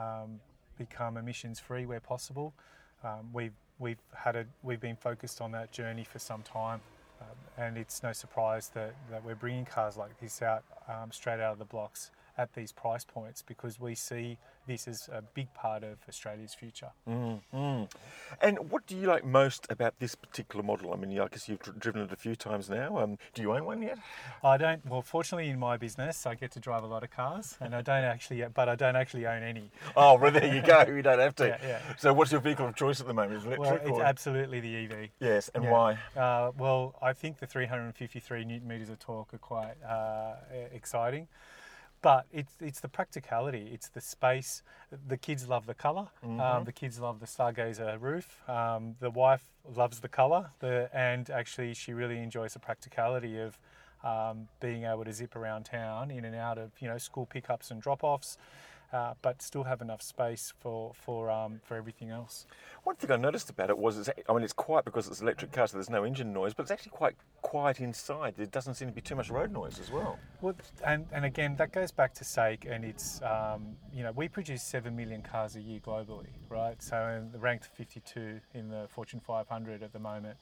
um, 0.00 0.40
become 0.78 1.16
emissions 1.16 1.60
free 1.60 1.84
where 1.84 2.00
possible. 2.00 2.54
Um, 3.02 3.28
we've 3.32 3.52
we've 3.78 4.00
had 4.14 4.34
a 4.36 4.46
we've 4.62 4.80
been 4.80 4.96
focused 4.96 5.40
on 5.40 5.52
that 5.52 5.72
journey 5.72 6.04
for 6.04 6.18
some 6.18 6.42
time, 6.42 6.80
um, 7.20 7.36
and 7.58 7.76
it's 7.76 8.02
no 8.02 8.12
surprise 8.12 8.70
that, 8.74 8.94
that 9.10 9.22
we're 9.24 9.34
bringing 9.34 9.66
cars 9.66 9.96
like 9.98 10.18
this 10.20 10.40
out 10.40 10.64
um, 10.88 11.12
straight 11.12 11.40
out 11.40 11.52
of 11.52 11.58
the 11.58 11.64
blocks 11.66 12.10
at 12.36 12.52
these 12.54 12.72
price 12.72 13.04
points 13.04 13.42
because 13.42 13.78
we 13.78 13.94
see 13.94 14.38
this 14.66 14.88
as 14.88 15.08
a 15.12 15.22
big 15.22 15.52
part 15.54 15.84
of 15.84 15.98
Australia's 16.08 16.54
future. 16.54 16.90
Mm, 17.08 17.40
mm. 17.54 17.90
And 18.40 18.70
what 18.70 18.86
do 18.86 18.96
you 18.96 19.06
like 19.06 19.24
most 19.24 19.66
about 19.70 19.94
this 20.00 20.14
particular 20.14 20.62
model? 20.64 20.92
I 20.92 20.96
mean, 20.96 21.18
I 21.20 21.28
guess 21.28 21.48
you've 21.48 21.60
driven 21.78 22.00
it 22.02 22.10
a 22.12 22.16
few 22.16 22.34
times 22.34 22.70
now. 22.70 22.98
Um, 22.98 23.18
do 23.34 23.42
you 23.42 23.52
own 23.54 23.66
one 23.66 23.82
yet? 23.82 23.98
I 24.42 24.56
don't. 24.56 24.84
Well, 24.86 25.02
fortunately, 25.02 25.50
in 25.50 25.58
my 25.58 25.76
business, 25.76 26.24
I 26.26 26.34
get 26.34 26.50
to 26.52 26.60
drive 26.60 26.82
a 26.82 26.86
lot 26.86 27.02
of 27.04 27.10
cars, 27.10 27.56
and 27.60 27.74
I 27.74 27.82
don't 27.82 28.04
actually, 28.04 28.42
but 28.54 28.68
I 28.70 28.74
don't 28.74 28.96
actually 28.96 29.26
own 29.26 29.42
any. 29.42 29.70
Oh, 29.96 30.16
well, 30.18 30.30
there 30.32 30.52
you 30.52 30.60
go. 30.62 30.84
You 30.88 31.02
don't 31.02 31.18
have 31.20 31.34
to. 31.36 31.44
Yeah, 31.48 31.58
yeah. 31.62 31.78
So, 31.98 32.12
what's 32.14 32.32
your 32.32 32.40
vehicle 32.40 32.66
of 32.66 32.74
choice 32.74 33.00
at 33.00 33.06
the 33.06 33.12
moment? 33.14 33.36
Is 33.36 33.44
it 33.52 33.58
Well, 33.58 33.74
it's 33.74 33.90
or? 33.90 34.02
absolutely 34.02 34.60
the 34.60 34.76
EV. 34.86 35.10
yes, 35.20 35.50
and 35.54 35.64
Yeah. 35.64 35.70
why? 35.70 35.98
Uh, 36.16 36.50
well, 36.56 36.96
I 37.02 37.12
think 37.12 37.38
the 37.38 37.46
353 37.46 38.44
newton 38.44 38.66
meters 38.66 38.88
of 38.88 38.98
torque 38.98 39.34
are 39.34 39.38
quite 39.38 39.74
uh, 39.86 40.34
exciting, 40.72 41.28
but 42.04 42.26
it's 42.30 42.52
it's 42.60 42.80
the 42.80 42.88
practicality. 42.88 43.70
It's 43.72 43.88
the 43.88 44.00
space. 44.02 44.62
The 45.08 45.16
kids 45.16 45.48
love 45.48 45.64
the 45.64 45.72
color. 45.72 46.08
Um, 46.22 46.64
the 46.64 46.72
kids 46.72 47.00
love 47.00 47.18
the 47.18 47.26
Stargazer 47.26 47.98
roof. 47.98 48.28
Um, 48.46 48.96
the 49.00 49.08
wife 49.08 49.44
loves 49.74 50.00
the 50.00 50.08
color. 50.08 50.50
The 50.58 50.90
and 50.92 51.30
actually 51.30 51.72
she 51.72 51.94
really 51.94 52.18
enjoys 52.18 52.52
the 52.52 52.60
practicality 52.60 53.38
of. 53.38 53.58
Um, 54.04 54.48
being 54.60 54.84
able 54.84 55.02
to 55.06 55.14
zip 55.14 55.34
around 55.34 55.62
town 55.64 56.10
in 56.10 56.26
and 56.26 56.36
out 56.36 56.58
of 56.58 56.72
you 56.78 56.88
know 56.88 56.98
school 56.98 57.24
pickups 57.24 57.70
and 57.70 57.80
drop-offs, 57.80 58.36
uh, 58.94 59.14
but 59.22 59.42
still 59.42 59.64
have 59.64 59.82
enough 59.82 60.00
space 60.00 60.54
for 60.60 60.92
for 60.94 61.28
um, 61.28 61.60
for 61.64 61.76
everything 61.76 62.10
else. 62.10 62.46
One 62.84 62.94
thing 62.94 63.10
I 63.10 63.16
noticed 63.16 63.50
about 63.50 63.68
it 63.68 63.76
was, 63.76 63.98
it's, 63.98 64.08
I 64.28 64.32
mean, 64.32 64.44
it's 64.44 64.52
quiet 64.52 64.84
because 64.84 65.08
it's 65.08 65.20
electric 65.20 65.50
car, 65.50 65.66
so 65.66 65.76
there's 65.76 65.90
no 65.90 66.04
engine 66.04 66.32
noise, 66.32 66.54
but 66.54 66.62
it's 66.62 66.70
actually 66.70 66.92
quite 66.92 67.16
quiet 67.42 67.80
inside. 67.80 68.34
There 68.36 68.46
doesn't 68.46 68.74
seem 68.74 68.88
to 68.88 68.94
be 68.94 69.00
too 69.00 69.16
much 69.16 69.30
road 69.30 69.50
noise 69.50 69.80
as 69.80 69.90
well. 69.90 70.18
Well, 70.40 70.54
and, 70.86 71.06
and 71.10 71.24
again, 71.24 71.56
that 71.56 71.72
goes 71.72 71.90
back 71.90 72.14
to 72.14 72.24
SAIC, 72.24 72.70
and 72.70 72.84
it's, 72.84 73.20
um, 73.22 73.76
you 73.92 74.02
know, 74.02 74.12
we 74.12 74.28
produce 74.28 74.62
7 74.62 74.94
million 74.94 75.22
cars 75.22 75.56
a 75.56 75.60
year 75.60 75.80
globally, 75.80 76.34
right? 76.48 76.80
So, 76.82 76.96
and 76.96 77.42
ranked 77.42 77.70
52 77.74 78.40
in 78.52 78.68
the 78.68 78.86
Fortune 78.88 79.20
500 79.20 79.82
at 79.82 79.92
the 79.92 79.98
moment. 79.98 80.36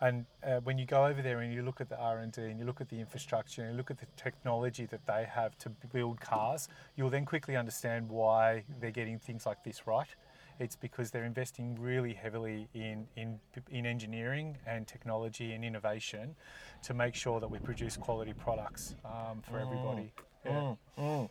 And 0.00 0.24
uh, 0.42 0.60
when 0.64 0.78
you 0.78 0.86
go 0.86 1.04
over 1.04 1.20
there 1.20 1.40
and 1.40 1.52
you 1.52 1.62
look 1.62 1.80
at 1.80 1.88
the 1.88 1.98
R 1.98 2.18
and 2.18 2.32
D 2.32 2.42
and 2.42 2.58
you 2.58 2.64
look 2.64 2.80
at 2.80 2.88
the 2.88 2.98
infrastructure 2.98 3.62
and 3.62 3.72
you 3.72 3.76
look 3.76 3.90
at 3.90 3.98
the 3.98 4.06
technology 4.16 4.86
that 4.86 5.06
they 5.06 5.26
have 5.30 5.58
to 5.58 5.70
build 5.92 6.20
cars, 6.20 6.68
you'll 6.96 7.10
then 7.10 7.26
quickly 7.26 7.56
understand 7.56 8.08
why 8.08 8.64
they're 8.80 8.90
getting 8.90 9.18
things 9.18 9.44
like 9.44 9.62
this 9.62 9.86
right. 9.86 10.08
It's 10.58 10.76
because 10.76 11.10
they're 11.10 11.24
investing 11.24 11.74
really 11.80 12.12
heavily 12.12 12.68
in, 12.74 13.06
in, 13.16 13.40
in 13.70 13.86
engineering 13.86 14.58
and 14.66 14.86
technology 14.86 15.52
and 15.52 15.64
innovation 15.64 16.34
to 16.82 16.94
make 16.94 17.14
sure 17.14 17.40
that 17.40 17.50
we 17.50 17.58
produce 17.58 17.96
quality 17.96 18.34
products 18.34 18.94
um, 19.04 19.40
for 19.42 19.58
everybody. 19.58 20.12
Yeah. 20.44 20.50
Mm, 20.52 20.78
mm. 20.98 21.30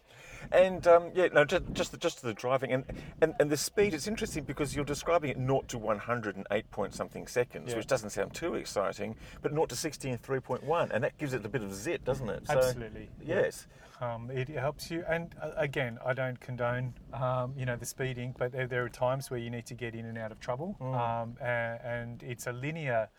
And 0.51 0.87
um, 0.87 1.11
yeah, 1.13 1.27
no, 1.33 1.45
just 1.45 1.63
just 1.73 1.91
the, 1.91 1.97
just 1.97 2.21
the 2.21 2.33
driving 2.33 2.71
and, 2.71 2.85
and 3.21 3.33
and 3.39 3.49
the 3.49 3.57
speed. 3.57 3.93
It's 3.93 4.07
interesting 4.07 4.43
because 4.43 4.75
you're 4.75 4.85
describing 4.85 5.31
it 5.31 5.37
0 5.37 5.63
to 5.67 5.77
108 5.77 6.71
point 6.71 6.93
something 6.93 7.27
seconds, 7.27 7.71
Yeah. 7.71 7.77
which 7.77 7.87
doesn't 7.87 8.11
sound 8.11 8.33
too 8.33 8.55
exciting, 8.55 9.15
but 9.41 9.51
0 9.51 9.65
to 9.67 9.75
60 9.75 10.09
in 10.09 10.17
3.1, 10.17 10.91
and 10.91 11.03
that 11.03 11.17
gives 11.17 11.33
it 11.33 11.45
a 11.45 11.49
bit 11.49 11.63
of 11.63 11.73
zit, 11.73 12.05
doesn't 12.05 12.29
it? 12.29 12.47
So, 12.47 12.57
Absolutely. 12.57 13.09
Yes. 13.23 13.67
Um, 14.01 14.31
it 14.31 14.47
helps 14.47 14.89
you, 14.89 15.03
and 15.09 15.35
uh, 15.41 15.51
again, 15.57 15.99
I 16.05 16.13
don't 16.13 16.39
condone, 16.39 16.93
um, 17.13 17.53
you 17.57 17.65
know, 17.65 17.75
the 17.75 17.85
speeding, 17.85 18.33
but 18.37 18.53
there, 18.53 18.65
there 18.65 18.83
are 18.85 18.89
times 18.89 19.29
where 19.29 19.41
you 19.41 19.49
need 19.49 19.65
to 19.65 19.73
get 19.73 19.93
in 19.93 20.05
and 20.05 20.17
out 20.17 20.31
of 20.31 20.39
trouble, 20.39 20.77
um, 20.79 21.35
and, 21.41 21.79
and 21.83 22.23
it's 22.23 22.47
a 22.47 22.53
linear. 22.53 23.09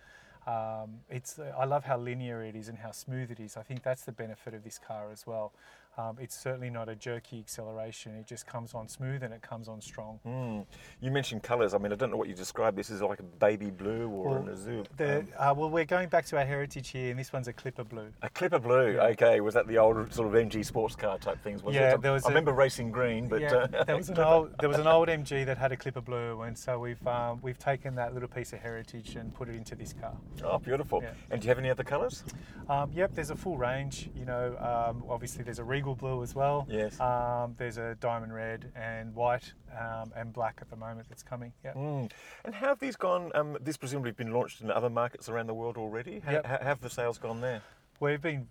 Um, 0.47 1.01
it's 1.11 1.39
I 1.39 1.67
love 1.67 1.85
how 1.85 1.99
linear 1.99 2.43
it 2.43 2.57
is 2.57 2.69
and 2.69 2.79
how 2.79 2.93
smooth 2.93 3.31
it 3.31 3.39
is. 3.41 3.59
I 3.59 3.63
think 3.63 3.83
that's 3.83 4.05
the 4.05 4.13
benefit 4.13 4.55
of 4.55 4.65
this 4.65 4.79
car 4.79 5.11
as 5.13 5.27
well. 5.27 5.53
Um, 5.99 6.17
it's 6.21 6.39
certainly 6.41 6.71
not 6.71 6.89
a 6.89 6.95
jerky 6.95 7.41
acceleration. 7.41 8.15
It 8.15 8.27
just 8.27 8.47
comes 8.47 8.75
on 8.75 8.89
smooth 8.89 9.23
and 9.23 9.35
it 9.35 9.43
comes 9.43 9.69
on 9.69 9.81
strong. 9.81 10.21
Mm. 10.27 10.65
You 11.01 11.11
mentioned 11.11 11.43
colours. 11.43 11.75
I 11.75 11.79
mean, 11.79 11.93
I 11.93 11.97
don't 11.97 12.11
know 12.11 12.17
what 12.17 12.29
you 12.29 12.35
describe 12.35 12.77
this 12.77 12.91
as 12.91 13.03
like 13.03 13.19
a 13.19 13.25
baby 13.25 13.71
blue 13.71 14.09
or 14.09 14.31
Well, 14.31 14.43
an 14.43 14.49
azure. 14.51 14.85
The, 14.97 15.19
um, 15.19 15.29
uh, 15.37 15.55
well, 15.57 15.69
we're 15.69 15.85
going 15.85 16.09
back 16.09 16.25
to 16.27 16.39
our 16.39 16.45
heritage 16.45 16.89
here, 16.91 17.11
and 17.11 17.19
this 17.19 17.33
one's 17.33 17.49
a 17.49 17.53
Clipper 17.53 17.85
Blue. 17.85 18.13
a 18.23 18.29
Clipper 18.31 18.61
blue. 18.61 18.95
Yeah. 18.95 19.03
Okay, 19.09 19.41
was 19.41 19.53
that 19.55 19.67
the 19.67 19.79
old 19.79 20.13
sort 20.15 20.29
of 20.29 20.35
MG 20.35 20.65
sports 20.65 20.95
car 20.95 21.19
type 21.19 21.43
things? 21.43 21.63
Was 21.63 21.75
Yeah, 21.75 21.95
it? 21.95 22.03
there 22.03 22.13
was 22.13 22.25
I 22.25 22.29
a- 22.29 22.31
remember 22.31 22.53
racing 22.53 22.93
green, 22.93 23.29
but 23.29 23.41
yeah, 23.41 23.67
uh, 23.75 23.85
there 23.85 23.97
was 23.97 24.09
an 24.11 24.19
old 24.21 24.53
there 24.61 24.69
was 24.69 24.79
an 24.79 24.87
old 24.87 25.09
MG 25.09 25.45
that 25.45 25.59
had 25.59 25.73
a 25.73 25.77
Clipper 25.77 26.01
Blue, 26.01 26.41
and 26.43 26.57
so 26.57 26.79
we've 26.79 27.05
um, 27.07 27.41
we've 27.43 27.59
taken 27.59 27.97
that 27.97 28.15
little 28.15 28.29
piece 28.29 28.53
of 28.53 28.61
heritage 28.61 29.17
and 29.17 29.35
put 29.35 29.49
it 29.49 29.57
into 29.57 29.75
this 29.75 29.93
car. 29.93 30.17
Oh, 30.45 30.59
beautiful. 30.59 31.01
Yeah. 31.03 31.11
And 31.31 31.41
do 31.43 31.47
you 31.47 31.51
have 31.51 31.59
any 31.59 31.69
other 31.71 31.85
colours? 31.85 32.23
Um, 32.69 32.91
yep, 32.95 33.13
there's 33.15 33.31
a 33.31 33.37
full 33.37 33.59
range. 33.59 34.09
You 34.15 34.25
know, 34.25 34.57
um, 34.59 35.03
obviously 35.09 35.43
there's 35.43 35.59
a 35.59 35.65
Regal 35.81 35.95
Blue 35.95 36.23
as 36.23 36.35
well. 36.35 36.67
Yes. 36.69 37.01
Um, 37.01 37.55
there's 37.57 37.79
a 37.79 37.97
Diamond 38.01 38.35
Red 38.35 38.71
and 38.77 39.15
White 39.15 39.55
um, 39.79 40.13
and 40.15 40.31
Black 40.31 40.59
at 40.61 40.69
the 40.69 40.77
moment 40.77 41.09
that's 41.09 41.23
coming. 41.23 41.55
Yeah. 41.65 41.73
Mm. 41.73 42.11
And 42.45 42.55
how 42.55 42.69
have 42.69 42.81
these 42.81 42.97
gone? 42.97 43.31
Um, 43.35 43.57
this 43.63 43.79
presumably 43.79 44.13
been 44.13 44.31
launched 44.31 44.61
in 44.61 44.71
other 44.71 44.91
markets 44.91 45.31
around 45.31 45.47
the 45.47 45.55
world 45.55 45.79
already. 45.79 46.21
How, 46.21 46.33
Yep. 46.33 46.47
how 46.47 46.59
have 46.59 46.81
the 46.83 46.91
sales 46.91 47.17
gone 47.17 47.41
there? 47.41 47.63
We've 47.99 48.21
been 48.21 48.47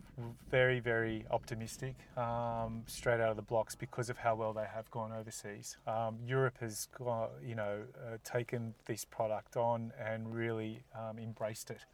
very, 0.50 0.80
very 0.80 1.26
optimistic 1.30 1.96
um, 2.18 2.84
straight 2.88 3.20
out 3.20 3.30
of 3.30 3.36
the 3.36 3.44
blocks 3.44 3.76
because 3.76 4.10
of 4.10 4.18
how 4.18 4.36
well 4.36 4.54
they 4.54 4.66
have 4.74 4.90
gone 4.90 5.12
overseas. 5.12 5.78
Um, 5.86 6.18
Europe 6.26 6.58
has, 6.62 6.88
gone, 6.98 7.30
you 7.44 7.56
know, 7.56 7.82
uh, 7.96 8.18
taken 8.24 8.74
this 8.86 9.06
product 9.06 9.56
on 9.56 9.92
and 10.04 10.34
really 10.34 10.84
um, 10.96 11.20
embraced 11.20 11.70
it. 11.70 11.86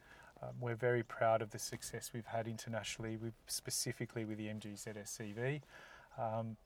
Um, 0.42 0.50
we're 0.60 0.76
very 0.76 1.04
proud 1.04 1.42
of 1.42 1.52
the 1.52 1.60
success 1.60 2.12
we've 2.14 2.26
had 2.26 2.48
internationally, 2.48 3.18
with, 3.18 3.34
specifically 3.48 4.26
with 4.26 4.38
the 4.38 4.48
MG 4.48 4.74
ZS 4.74 5.22
EV. 5.22 5.62
Um, 6.22 6.58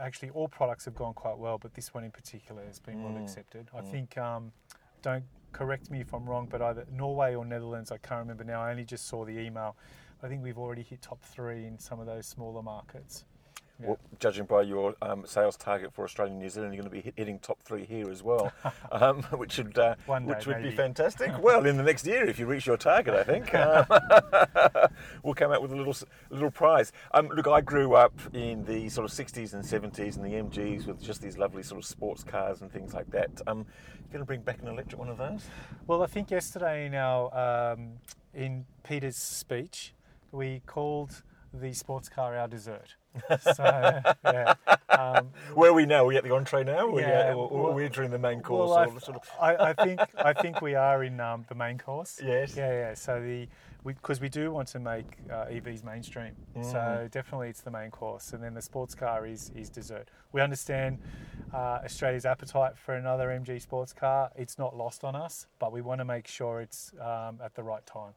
actually, 0.00 0.30
all 0.30 0.48
products 0.48 0.84
have 0.84 0.94
gone 0.94 1.14
quite 1.14 1.36
well, 1.38 1.58
but 1.58 1.74
this 1.74 1.92
one 1.92 2.04
in 2.04 2.10
particular 2.10 2.64
has 2.64 2.78
been 2.78 3.02
well 3.02 3.12
Mm, 3.12 3.22
accepted. 3.22 3.68
I 3.74 3.80
mm. 3.80 3.90
think, 3.90 4.18
um, 4.18 4.52
don't 5.02 5.24
correct 5.52 5.90
me 5.90 6.00
if 6.00 6.12
I'm 6.12 6.28
wrong, 6.28 6.46
but 6.50 6.62
either 6.62 6.86
Norway 6.90 7.34
or 7.34 7.44
Netherlands, 7.44 7.90
I 7.90 7.98
can't 7.98 8.20
remember 8.20 8.44
now. 8.44 8.62
I 8.62 8.70
only 8.70 8.84
just 8.84 9.06
saw 9.06 9.24
the 9.24 9.38
email. 9.38 9.76
I 10.22 10.28
think 10.28 10.42
we've 10.42 10.58
already 10.58 10.82
hit 10.82 11.02
top 11.02 11.22
three 11.22 11.66
in 11.66 11.78
some 11.78 12.00
of 12.00 12.06
those 12.06 12.26
smaller 12.26 12.62
markets. 12.62 13.24
Yeah. 13.80 13.88
Well, 13.88 13.98
judging 14.18 14.46
by 14.46 14.62
your 14.62 14.94
um, 15.02 15.24
sales 15.26 15.56
target 15.56 15.92
for 15.92 16.04
Australia 16.04 16.32
and 16.32 16.40
New 16.40 16.48
Zealand, 16.48 16.74
you're 16.74 16.82
going 16.82 16.90
to 16.90 16.96
be 16.96 17.02
hit- 17.02 17.14
hitting 17.16 17.38
top 17.38 17.60
three 17.62 17.84
here 17.84 18.10
as 18.10 18.22
well, 18.22 18.50
um, 18.92 19.22
which 19.24 19.58
would 19.58 19.76
uh, 19.78 19.96
which 20.06 20.46
would 20.46 20.62
be 20.62 20.70
fantastic. 20.70 21.30
well, 21.42 21.66
in 21.66 21.76
the 21.76 21.82
next 21.82 22.06
year, 22.06 22.24
if 22.24 22.38
you 22.38 22.46
reach 22.46 22.66
your 22.66 22.78
target, 22.78 23.14
I 23.14 23.22
think 23.22 23.54
uh, 23.54 24.88
we'll 25.22 25.34
come 25.34 25.52
out 25.52 25.60
with 25.60 25.72
a 25.72 25.76
little 25.76 25.94
little 26.30 26.50
prize. 26.50 26.92
Um, 27.12 27.28
look, 27.28 27.46
I 27.48 27.60
grew 27.60 27.94
up 27.94 28.18
in 28.32 28.64
the 28.64 28.88
sort 28.88 29.04
of 29.04 29.10
60s 29.10 29.52
and 29.52 29.62
70s 29.62 30.16
and 30.16 30.24
the 30.24 30.30
MGs 30.30 30.86
with 30.86 31.02
just 31.02 31.20
these 31.20 31.36
lovely 31.36 31.62
sort 31.62 31.78
of 31.78 31.84
sports 31.84 32.24
cars 32.24 32.62
and 32.62 32.72
things 32.72 32.94
like 32.94 33.10
that. 33.10 33.30
Um, 33.46 33.66
you 34.06 34.12
going 34.12 34.20
to 34.20 34.24
bring 34.24 34.40
back 34.40 34.62
an 34.62 34.68
electric 34.68 34.98
one 34.98 35.08
of 35.08 35.18
those? 35.18 35.42
Well, 35.86 36.02
I 36.02 36.06
think 36.06 36.30
yesterday 36.30 36.86
in 36.86 36.94
our 36.94 37.72
um, 37.72 37.94
in 38.32 38.64
Peter's 38.84 39.16
speech, 39.16 39.94
we 40.32 40.62
called 40.66 41.22
the 41.52 41.72
sports 41.72 42.08
car 42.08 42.36
our 42.36 42.48
dessert. 42.48 42.96
So 43.54 43.64
yeah, 44.24 44.54
um, 44.88 45.30
Where 45.54 45.70
are 45.70 45.74
we 45.74 45.86
now? 45.86 46.02
Are 46.04 46.06
we 46.06 46.16
at 46.16 46.24
the 46.24 46.32
entree 46.34 46.64
now? 46.64 46.86
Or, 46.88 47.00
Yeah, 47.00 47.32
or, 47.32 47.48
or 47.48 47.62
well- 47.62 47.72
are 47.72 47.74
we 47.74 47.84
entering 47.84 48.10
the 48.10 48.18
main 48.18 48.40
course? 48.42 48.70
well, 48.70 48.78
I, 48.78 48.84
or 48.86 49.00
sort 49.00 49.16
of, 49.16 49.22
I, 49.40 49.56
I 49.70 49.72
think 49.72 50.00
I 50.16 50.32
think 50.32 50.60
we 50.60 50.74
are 50.74 51.02
in 51.04 51.20
um, 51.20 51.44
the 51.48 51.54
main 51.54 51.78
course. 51.78 52.20
Yes. 52.22 52.56
Yeah, 52.56 52.72
yeah. 52.72 52.94
So 52.94 53.20
the 53.20 53.48
because 53.84 54.20
we, 54.20 54.28
do 54.28 54.50
want 54.50 54.66
to 54.68 54.80
make 54.80 55.06
uh, 55.30 55.44
EVs 55.46 55.84
mainstream, 55.84 56.32
so 56.60 56.74
Mhm. 56.76 57.10
definitely 57.12 57.50
it's 57.50 57.60
the 57.60 57.70
main 57.70 57.92
course, 57.92 58.32
and 58.32 58.42
then 58.42 58.52
the 58.52 58.62
sports 58.62 58.96
car 58.96 59.26
is 59.26 59.50
is 59.54 59.70
dessert. 59.70 60.08
We 60.32 60.40
understand 60.40 60.98
uh, 61.54 61.78
Australia's 61.84 62.26
appetite 62.26 62.76
for 62.76 62.94
another 62.96 63.28
MG 63.28 63.60
sports 63.62 63.92
car. 63.92 64.32
It's 64.34 64.58
not 64.58 64.76
lost 64.76 65.04
on 65.04 65.14
us, 65.14 65.46
but 65.60 65.70
we 65.72 65.82
want 65.82 66.00
to 66.00 66.04
make 66.04 66.26
sure 66.26 66.60
it's 66.60 66.92
um, 67.00 67.38
at 67.44 67.54
the 67.54 67.62
right 67.62 67.86
time. 67.86 68.14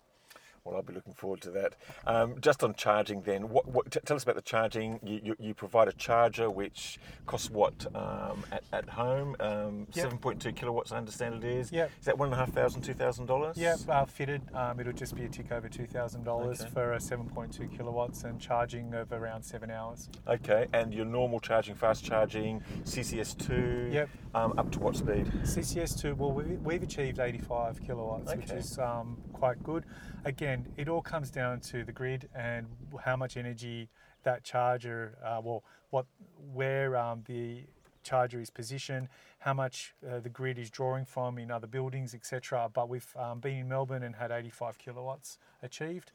Well, 0.63 0.75
I'll 0.75 0.81
be 0.83 0.93
looking 0.93 1.13
forward 1.13 1.41
to 1.41 1.51
that. 1.51 1.75
Um, 2.05 2.35
just 2.41 2.63
on 2.63 2.73
charging, 2.75 3.21
then, 3.21 3.49
what, 3.49 3.67
what, 3.67 3.91
t- 3.91 3.99
tell 4.05 4.15
us 4.17 4.23
about 4.23 4.35
the 4.35 4.41
charging. 4.41 4.99
You, 5.03 5.21
you, 5.23 5.35
you 5.39 5.53
provide 5.53 5.87
a 5.87 5.93
charger 5.93 6.49
which 6.49 6.99
costs 7.25 7.49
what 7.49 7.85
um, 7.95 8.43
at, 8.51 8.63
at 8.73 8.89
home? 8.89 9.35
Um, 9.39 9.87
Yep. 9.93 10.11
7.2 10.21 10.55
kilowatts, 10.55 10.91
I 10.91 10.97
understand 10.97 11.35
it 11.35 11.43
is. 11.43 11.71
Yep. 11.71 11.91
Is 11.99 12.05
that 12.05 12.17
one 12.17 12.27
and 12.27 12.35
a 12.35 12.37
half 12.37 12.51
thousand, 12.53 12.81
two 12.81 12.93
thousand 12.93 13.25
dollars? 13.25 13.57
Yeah, 13.57 13.75
uh, 13.87 14.05
fitted. 14.05 14.41
Um, 14.53 14.79
it'll 14.79 14.93
just 14.93 15.15
be 15.15 15.25
a 15.25 15.29
tick 15.29 15.51
over 15.51 15.67
two 15.69 15.85
thousand 15.85 16.23
dollars 16.23 16.61
Okay. 16.61 16.69
for 16.71 16.93
a 16.93 16.99
seven 16.99 17.27
point 17.27 17.53
two 17.53 17.67
kilowatts 17.67 18.23
and 18.23 18.39
charging 18.39 18.93
of 18.93 19.11
around 19.11 19.43
seven 19.43 19.69
hours. 19.71 20.09
Okay, 20.27 20.67
and 20.73 20.93
your 20.93 21.05
normal 21.05 21.39
charging, 21.39 21.75
fast 21.75 22.03
charging, 22.03 22.61
CCS2. 22.85 23.93
Yep. 23.93 24.09
Um, 24.35 24.53
up 24.57 24.71
to 24.71 24.79
what 24.79 24.95
speed? 24.95 25.25
CCS 25.43 25.99
two. 25.99 26.15
Well, 26.15 26.31
we've, 26.31 26.59
we've 26.61 26.83
achieved 26.83 27.19
eighty 27.19 27.39
five 27.39 27.81
kilowatts, 27.85 28.33
which 28.35 28.51
is 28.51 28.77
um, 28.79 29.17
quite 29.33 29.61
good. 29.63 29.85
Again, 30.25 30.48
it 30.77 30.87
all 30.89 31.01
comes 31.01 31.29
down 31.31 31.59
to 31.61 31.83
the 31.83 31.91
grid 31.91 32.29
and 32.35 32.67
how 33.03 33.15
much 33.15 33.37
energy 33.37 33.89
that 34.23 34.43
charger. 34.43 35.17
Uh, 35.23 35.41
well, 35.43 35.63
what 35.89 36.05
where 36.53 36.95
um, 36.97 37.23
the 37.25 37.63
charger 38.03 38.39
is 38.39 38.49
positioned, 38.49 39.07
how 39.39 39.53
much 39.53 39.93
uh, 40.09 40.19
the 40.19 40.29
grid 40.29 40.57
is 40.57 40.69
drawing 40.69 41.05
from 41.05 41.37
in 41.37 41.51
other 41.51 41.67
buildings, 41.67 42.13
etc. 42.13 42.69
But 42.73 42.89
we've 42.89 43.13
um, 43.17 43.39
been 43.39 43.57
in 43.57 43.67
Melbourne 43.69 44.03
and 44.03 44.15
had 44.15 44.31
85 44.31 44.77
kilowatts 44.77 45.37
achieved. 45.61 46.11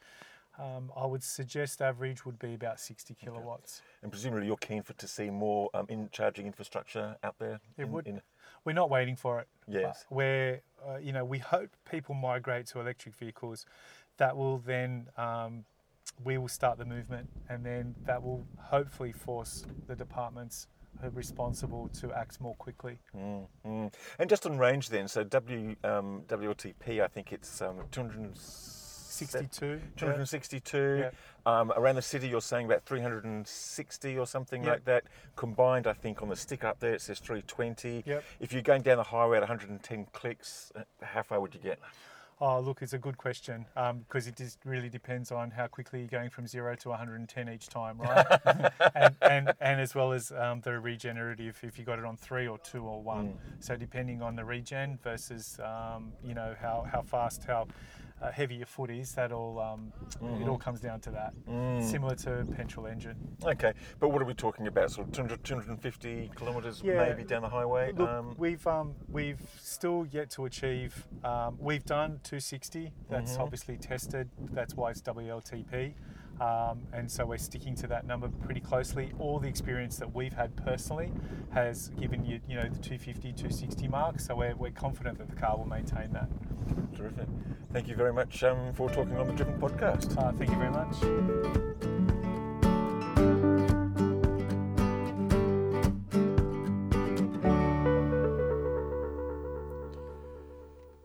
Um, 0.57 0.93
I 0.97 1.05
would 1.05 1.25
suggest 1.25 1.83
average 1.83 2.25
would 2.25 2.39
be 2.39 2.55
about 2.55 2.79
60 2.79 3.15
kilowatts. 3.15 3.83
And 4.03 4.13
presumably 4.13 4.47
you're 4.47 4.57
keen 4.57 4.85
for 4.85 4.93
to 4.93 5.09
see 5.09 5.29
more 5.29 5.69
um, 5.75 5.87
in 5.89 6.09
charging 6.13 6.47
infrastructure 6.47 7.17
out 7.25 7.35
there. 7.41 7.59
It 7.77 7.83
in- 7.83 7.93
would. 7.93 8.07
in- 8.07 8.23
We're 8.65 8.73
not 8.73 8.89
waiting 8.89 9.17
for 9.17 9.41
it. 9.41 9.49
Yes. 9.67 10.05
Where 10.11 10.61
uh, 10.89 10.99
you 10.99 11.13
know 11.13 11.25
we 11.25 11.39
hope 11.39 11.71
people 11.91 12.15
migrate 12.15 12.67
to 12.69 12.81
electric 12.81 13.15
vehicles, 13.17 13.67
that 14.19 14.37
will 14.37 14.59
then 14.59 15.07
um, 15.17 15.65
we 16.23 16.39
will 16.39 16.49
start 16.49 16.79
the 16.79 16.85
movement, 16.85 17.29
and 17.49 17.65
then 17.65 17.95
that 18.07 18.23
will 18.23 18.47
hopefully 18.59 19.13
force 19.13 19.65
the 19.89 19.97
departments 19.97 20.69
who 21.01 21.09
are 21.09 21.11
responsible 21.11 21.89
to 21.89 22.13
act 22.13 22.41
more 22.41 22.55
quickly. 22.55 22.99
Mm, 23.17 23.47
mm. 23.67 23.93
And 24.19 24.31
just 24.31 24.47
on 24.47 24.59
range 24.59 24.89
then, 24.91 25.09
so 25.09 25.25
W 25.25 25.75
um, 25.83 26.23
WLTP, 26.29 27.01
I 27.03 27.09
think 27.09 27.33
it's 27.33 27.61
um, 27.61 27.79
262. 27.91 29.81
262. 29.97 30.99
Yeah. 31.01 31.11
Um, 31.47 31.73
around 31.77 31.97
the 31.97 32.03
city, 32.03 32.29
you're 32.29 32.41
saying 32.41 32.67
about 32.67 32.85
360 32.85 34.19
or 34.19 34.27
something 34.27 34.63
Yep. 34.63 34.73
like 34.73 34.85
that. 34.85 35.05
Combined, 35.37 35.87
I 35.89 35.93
think 35.93 36.23
on 36.23 36.29
the 36.29 36.37
sticker 36.37 36.69
up 36.69 36.79
there 36.79 36.95
it 36.95 37.01
says 37.01 37.19
320. 37.19 38.05
Yep. 38.07 38.25
If 38.41 38.53
you're 38.53 38.63
going 38.63 38.83
down 38.83 38.99
the 38.99 39.03
highway 39.03 39.37
at 39.39 39.43
110 39.43 40.07
clicks, 40.13 40.71
uh, 40.77 40.83
how 41.03 41.23
far 41.23 41.41
would 41.41 41.55
you 41.55 41.61
get? 41.61 41.81
Oh, 42.41 42.59
look, 42.59 42.83
it's 42.83 42.93
a 42.93 42.99
good 42.99 43.17
question 43.17 43.67
because 43.75 44.27
it 44.27 44.37
just 44.37 44.59
really 44.65 44.89
depends 44.89 45.31
on 45.31 45.53
how 45.53 45.69
quickly 45.69 46.01
you're 46.01 46.09
going 46.09 46.31
from 46.31 46.47
zero 46.47 46.75
to 46.77 46.89
110 46.89 47.49
each 47.49 47.69
time, 47.69 47.99
right? 48.01 48.27
and, 48.95 49.15
and 49.23 49.53
and 49.61 49.81
as 49.81 49.95
well 49.95 50.13
as 50.13 50.33
um, 50.33 50.61
the 50.63 50.79
regenerative, 50.81 51.59
if 51.63 51.79
you 51.79 51.85
got 51.85 51.99
it 51.99 52.05
on 52.05 52.17
three 52.17 52.49
or 52.49 52.59
two 52.59 52.83
or 52.83 53.01
one. 53.01 53.29
Mm. 53.29 53.35
So 53.61 53.77
depending 53.77 54.21
on 54.21 54.35
the 54.35 54.45
regen 54.45 54.99
versus 55.03 55.61
um, 55.61 56.13
you 56.25 56.35
know 56.35 56.57
how 56.61 56.87
how 56.91 57.03
fast 57.03 57.45
how 57.45 57.69
uh, 58.23 58.31
heavy 58.31 58.55
your 58.57 58.67
foot 58.67 58.91
is, 58.91 59.13
that 59.13 59.33
all 59.33 59.59
um, 59.59 59.93
it 60.41 60.49
all 60.49 60.59
comes 60.59 60.81
down 60.81 61.01
to 61.01 61.11
that. 61.11 61.33
Mm. 61.49 61.83
Similar 61.83 62.15
to 62.17 62.47
petrol 62.57 62.87
engine. 62.87 63.17
Okay, 63.45 63.73
but 64.01 64.09
what 64.09 64.23
are 64.23 64.25
we 64.25 64.35
talking 64.35 64.67
about? 64.67 64.91
Sort 64.91 65.09
of 65.09 65.13
200, 65.13 65.45
250 65.45 66.31
kilometres 66.37 66.83
Yeah. 66.85 67.05
maybe 67.09 67.25
down 67.25 67.43
the 67.43 67.49
highway? 67.49 67.93
Look, 67.93 68.09
um, 68.09 68.35
we've 68.39 68.67
um, 68.67 68.95
we've 69.11 69.41
still 69.61 70.07
yet 70.11 70.31
to 70.31 70.45
achieve. 70.47 71.07
Um, 71.25 71.57
we've 71.59 71.85
done 71.85 72.21
260. 72.23 72.93
That's 73.11 73.37
Mhm. 73.37 73.41
obviously 73.41 73.77
tested. 73.77 74.31
That's 74.53 74.75
why 74.75 74.91
it's 74.91 75.03
WLTP, 75.03 75.95
um, 76.41 76.81
and 76.93 77.11
so 77.11 77.25
we're 77.25 77.39
sticking 77.39 77.75
to 77.77 77.87
that 77.89 78.07
number 78.07 78.29
pretty 78.29 78.61
closely. 78.61 79.13
All 79.19 79.39
the 79.39 79.49
experience 79.49 79.97
that 79.99 80.15
we've 80.15 80.33
had 80.33 80.57
personally 80.57 81.13
has 81.53 81.89
given 82.01 82.25
you, 82.25 82.41
you 82.49 82.57
know, 82.57 82.65
the 82.65 82.79
250, 82.79 83.33
260 83.33 83.89
mark. 83.89 84.21
So 84.21 84.35
we're, 84.35 84.57
we're 84.57 84.71
confident 84.71 85.19
that 85.19 85.29
the 85.29 85.37
car 85.37 85.57
will 85.57 85.67
maintain 85.67 86.13
that. 86.13 86.29
terrific. 86.97 87.27
Thank 87.73 87.89
you 87.89 87.97
very 87.97 88.13
much 88.13 88.43
um, 88.45 88.73
for 88.75 88.89
talking 88.89 89.17
on 89.17 89.27
the 89.27 89.33
Driven 89.33 89.61
podcast. 89.61 90.17
Uh, 90.17 90.33
thank 90.33 90.51
you 90.51 90.57
very 90.57 90.71
much. 90.71 90.95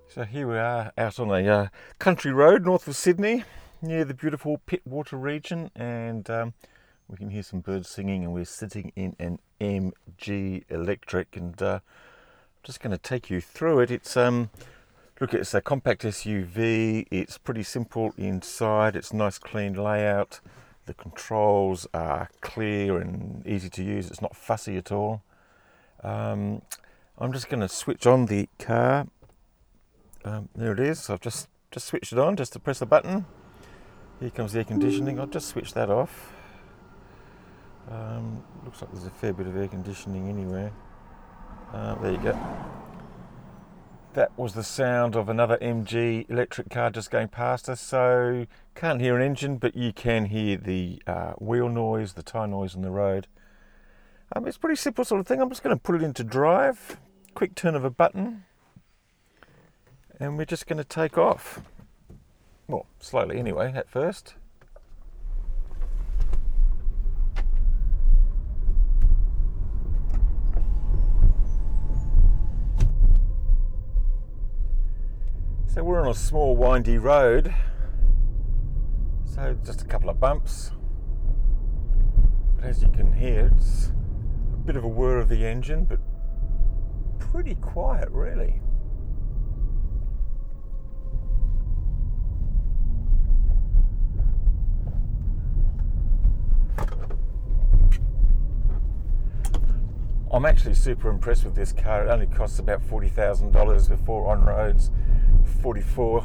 So 0.07 0.25
here 0.25 0.47
we 0.47 0.57
are 0.57 0.91
out 0.97 1.19
on 1.19 1.29
a 1.29 1.47
uh, 1.47 1.67
country 1.97 2.33
road 2.33 2.65
north 2.65 2.87
of 2.87 2.95
Sydney, 2.95 3.45
near 3.81 4.05
the 4.05 4.13
beautiful 4.13 4.61
Pittwater 4.67 5.21
region, 5.21 5.71
and 5.75 6.29
um, 6.29 6.53
we 7.07 7.17
can 7.17 7.29
hear 7.29 7.43
some 7.43 7.59
birds 7.59 7.89
singing. 7.89 8.23
And 8.23 8.33
we're 8.33 8.45
sitting 8.45 8.91
in 8.95 9.15
an 9.19 9.39
MG 9.59 10.63
Electric, 10.69 11.35
and 11.35 11.61
uh, 11.61 11.75
I'm 11.75 12.63
just 12.63 12.81
going 12.81 12.91
to 12.91 12.97
take 12.97 13.29
you 13.29 13.41
through 13.41 13.79
it. 13.81 13.91
It's 13.91 14.15
um, 14.17 14.49
look, 15.19 15.33
it's 15.33 15.53
a 15.53 15.61
compact 15.61 16.03
SUV. 16.03 17.07
It's 17.11 17.37
pretty 17.37 17.63
simple 17.63 18.13
inside. 18.17 18.95
It's 18.95 19.13
nice, 19.13 19.37
clean 19.37 19.73
layout. 19.73 20.39
The 20.85 20.93
controls 20.93 21.87
are 21.93 22.29
clear 22.41 22.97
and 22.97 23.45
easy 23.45 23.69
to 23.69 23.83
use. 23.83 24.09
It's 24.09 24.21
not 24.21 24.35
fussy 24.35 24.77
at 24.77 24.91
all. 24.91 25.21
Um, 26.03 26.61
I'm 27.17 27.33
just 27.33 27.49
going 27.49 27.59
to 27.59 27.69
switch 27.69 28.07
on 28.07 28.25
the 28.25 28.47
car 28.57 29.07
um, 30.25 30.49
there 30.55 30.73
it 30.73 30.79
is. 30.79 31.09
I've 31.09 31.21
just 31.21 31.47
just 31.71 31.87
switched 31.87 32.11
it 32.11 32.19
on 32.19 32.35
just 32.35 32.53
to 32.53 32.59
press 32.59 32.81
a 32.81 32.85
button. 32.85 33.25
Here 34.19 34.29
comes 34.29 34.53
the 34.53 34.59
air 34.59 34.65
conditioning. 34.65 35.19
I'll 35.19 35.27
just 35.27 35.47
switch 35.47 35.73
that 35.73 35.89
off. 35.89 36.33
Um, 37.89 38.43
looks 38.65 38.81
like 38.81 38.91
there's 38.91 39.05
a 39.05 39.09
fair 39.09 39.33
bit 39.33 39.47
of 39.47 39.55
air 39.55 39.67
conditioning 39.67 40.27
anywhere. 40.27 40.71
Uh, 41.73 41.95
there 41.95 42.11
you 42.11 42.17
go. 42.17 42.39
That 44.13 44.37
was 44.37 44.53
the 44.53 44.63
sound 44.63 45.15
of 45.15 45.29
another 45.29 45.57
MG 45.61 46.29
electric 46.29 46.69
car 46.69 46.89
just 46.89 47.11
going 47.11 47.29
past 47.29 47.69
us. 47.69 47.79
So 47.79 48.45
can't 48.75 48.99
hear 49.01 49.15
an 49.15 49.21
engine, 49.21 49.57
but 49.57 49.75
you 49.75 49.93
can 49.93 50.25
hear 50.25 50.57
the 50.57 51.01
uh, 51.07 51.33
wheel 51.33 51.69
noise, 51.69 52.13
the 52.13 52.23
tyre 52.23 52.47
noise 52.47 52.75
on 52.75 52.81
the 52.81 52.91
road. 52.91 53.27
Um, 54.35 54.47
it's 54.47 54.57
pretty 54.57 54.75
simple 54.75 55.05
sort 55.05 55.21
of 55.21 55.27
thing. 55.27 55.41
I'm 55.41 55.49
just 55.49 55.63
going 55.63 55.75
to 55.75 55.81
put 55.81 55.95
it 55.95 56.03
into 56.03 56.23
drive. 56.23 56.99
Quick 57.33 57.55
turn 57.55 57.75
of 57.75 57.83
a 57.83 57.89
button 57.89 58.43
and 60.19 60.37
we're 60.37 60.45
just 60.45 60.67
going 60.67 60.77
to 60.77 60.83
take 60.83 61.17
off. 61.17 61.61
Well, 62.69 62.85
slowly 62.99 63.39
anyway, 63.39 63.73
at 63.75 63.89
first. 63.89 64.35
So 75.65 75.83
we're 75.83 75.99
on 75.99 76.09
a 76.09 76.13
small 76.13 76.55
windy 76.55 76.99
road. 76.99 77.55
So 79.25 79.57
just 79.65 79.81
a 79.81 79.85
couple 79.85 80.11
of 80.11 80.19
bumps. 80.19 80.69
But 82.55 82.65
as 82.65 82.83
you 82.83 82.89
can 82.89 83.11
hear, 83.13 83.51
it's 83.57 83.91
a 84.53 84.57
bit 84.57 84.75
of 84.75 84.83
a 84.83 84.87
whir 84.87 85.17
of 85.17 85.27
the 85.27 85.43
engine, 85.43 85.85
but 85.85 85.99
pretty 87.17 87.55
quiet 87.55 88.09
really. 88.11 88.61
I'm 100.31 100.45
actually 100.45 100.75
super 100.75 101.09
impressed 101.09 101.43
with 101.43 101.55
this 101.55 101.71
car. 101.71 102.05
It 102.05 102.09
only 102.09 102.27
costs 102.27 102.59
about 102.59 102.83
forty 102.83 103.09
thousand 103.09 103.51
dollars 103.51 103.87
before 103.87 104.29
on 104.29 104.45
roads, 104.45 104.91
forty-four 105.63 106.23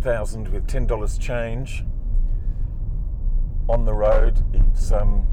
thousand 0.00 0.48
with 0.48 0.68
ten 0.68 0.86
dollars 0.86 1.18
change. 1.18 1.84
On 3.68 3.84
the 3.84 3.94
road, 3.94 4.44
it's 4.52 4.92
um, 4.92 5.26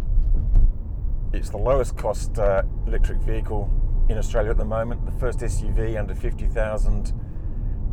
it's 1.34 1.49
the 1.49 1.58
lowest 1.58 1.95
cost 1.97 2.39
uh, 2.39 2.63
electric 2.88 3.19
vehicle 3.19 3.69
in 4.10 4.17
Australia 4.17 4.51
at 4.51 4.58
the 4.58 4.65
moment. 4.65 5.06
The 5.06 5.19
first 5.19 5.39
SUV 5.39 5.99
under 5.99 6.15
fifty 6.15 6.47
thousand, 6.47 7.13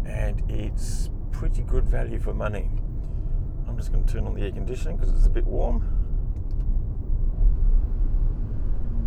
and 0.06 0.42
it's 0.50 1.10
pretty 1.30 1.62
good 1.62 1.84
value 1.84 2.18
for 2.18 2.32
money. 2.32 2.70
I'm 3.68 3.76
just 3.76 3.92
going 3.92 4.04
to 4.04 4.10
turn 4.10 4.26
on 4.26 4.34
the 4.34 4.42
air 4.42 4.50
conditioning 4.50 4.96
because 4.96 5.14
it's 5.14 5.26
a 5.26 5.30
bit 5.30 5.44
warm. 5.44 5.82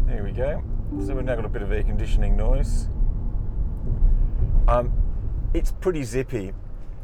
There 0.08 0.24
we 0.24 0.32
go. 0.32 0.64
So 0.90 1.14
we've 1.14 1.26
now 1.26 1.36
got 1.36 1.44
a 1.44 1.50
bit 1.50 1.62
of 1.62 1.72
air 1.72 1.84
conditioning 1.84 2.38
noise. 2.38 2.88
Um, 4.70 4.94
it's 5.54 5.70
pretty 5.70 6.02
zippy. 6.04 6.54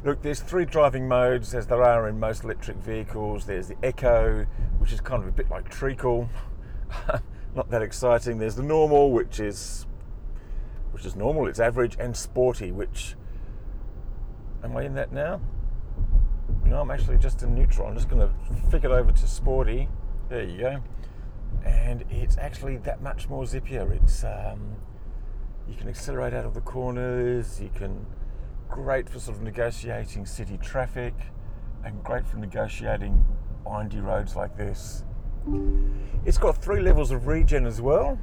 Look, 0.05 0.21
there's 0.21 0.39
three 0.39 0.63
driving 0.63 1.05
modes 1.05 1.53
as 1.53 1.67
there 1.67 1.83
are 1.83 2.07
in 2.07 2.17
most 2.17 2.45
electric 2.45 2.77
vehicles. 2.77 3.45
There's 3.45 3.67
the 3.67 3.75
Eco, 3.83 4.45
which 4.79 4.93
is 4.93 5.01
kind 5.01 5.21
of 5.21 5.27
a 5.27 5.33
bit 5.33 5.49
like 5.49 5.69
treacle, 5.69 6.29
not 7.55 7.69
that 7.71 7.81
exciting. 7.81 8.37
There's 8.37 8.55
the 8.55 8.63
normal, 8.63 9.11
which 9.11 9.41
is 9.41 9.85
which 10.91 11.05
is 11.05 11.17
normal. 11.17 11.47
It's 11.47 11.59
average, 11.59 11.97
and 11.99 12.15
sporty, 12.15 12.71
which 12.71 13.15
am 14.63 14.77
I 14.77 14.83
in 14.83 14.95
that 14.95 15.11
now? 15.11 15.41
No, 16.65 16.79
I'm 16.79 16.89
actually 16.89 17.17
just 17.17 17.43
in 17.43 17.53
neutral. 17.53 17.87
I'm 17.87 17.95
just 17.95 18.07
going 18.07 18.21
to 18.21 18.33
flick 18.69 18.85
it 18.85 18.91
over 18.91 19.11
to 19.11 19.27
sporty. 19.27 19.89
There 20.29 20.43
you 20.43 20.57
go 20.57 20.83
and 21.65 22.03
it's 22.09 22.37
actually 22.37 22.77
that 22.77 23.01
much 23.01 23.29
more 23.29 23.43
zippier. 23.43 23.89
It's 23.91 24.23
um, 24.23 24.75
you 25.67 25.75
can 25.75 25.87
accelerate 25.87 26.33
out 26.33 26.45
of 26.45 26.53
the 26.53 26.61
corners. 26.61 27.61
You 27.61 27.69
can 27.73 28.05
great 28.69 29.07
for 29.07 29.19
sort 29.19 29.37
of 29.37 29.43
negotiating 29.43 30.25
city 30.25 30.57
traffic, 30.57 31.13
and 31.83 32.03
great 32.03 32.25
for 32.27 32.37
negotiating 32.37 33.23
windy 33.65 33.99
roads 33.99 34.35
like 34.35 34.57
this. 34.57 35.03
It's 36.25 36.37
got 36.37 36.57
three 36.57 36.79
levels 36.79 37.11
of 37.11 37.27
regen 37.27 37.65
as 37.65 37.81
well. 37.81 38.17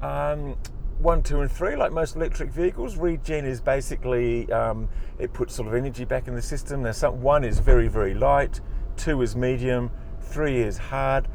Um, 0.00 0.56
one, 0.98 1.22
two, 1.22 1.40
and 1.40 1.50
three, 1.50 1.76
like 1.76 1.92
most 1.92 2.16
electric 2.16 2.50
vehicles. 2.50 2.96
Regen 2.96 3.44
is 3.44 3.60
basically 3.60 4.50
um, 4.52 4.88
it 5.18 5.32
puts 5.32 5.54
sort 5.54 5.68
of 5.68 5.74
energy 5.74 6.04
back 6.04 6.28
in 6.28 6.34
the 6.34 6.42
system. 6.42 6.82
Now, 6.82 6.92
some, 6.92 7.20
one 7.22 7.44
is 7.44 7.58
very, 7.58 7.88
very 7.88 8.14
light. 8.14 8.60
Two 8.96 9.22
is 9.22 9.36
medium. 9.36 9.90
Three 10.20 10.60
is 10.60 10.78
hard 10.78 11.28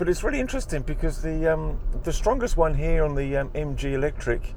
but 0.00 0.08
it's 0.08 0.24
really 0.24 0.40
interesting 0.40 0.80
because 0.80 1.20
the 1.20 1.52
um, 1.52 1.78
the 2.04 2.12
strongest 2.12 2.56
one 2.56 2.72
here 2.74 3.04
on 3.04 3.14
the 3.14 3.36
um, 3.36 3.50
MG 3.50 3.92
Electric 3.92 4.54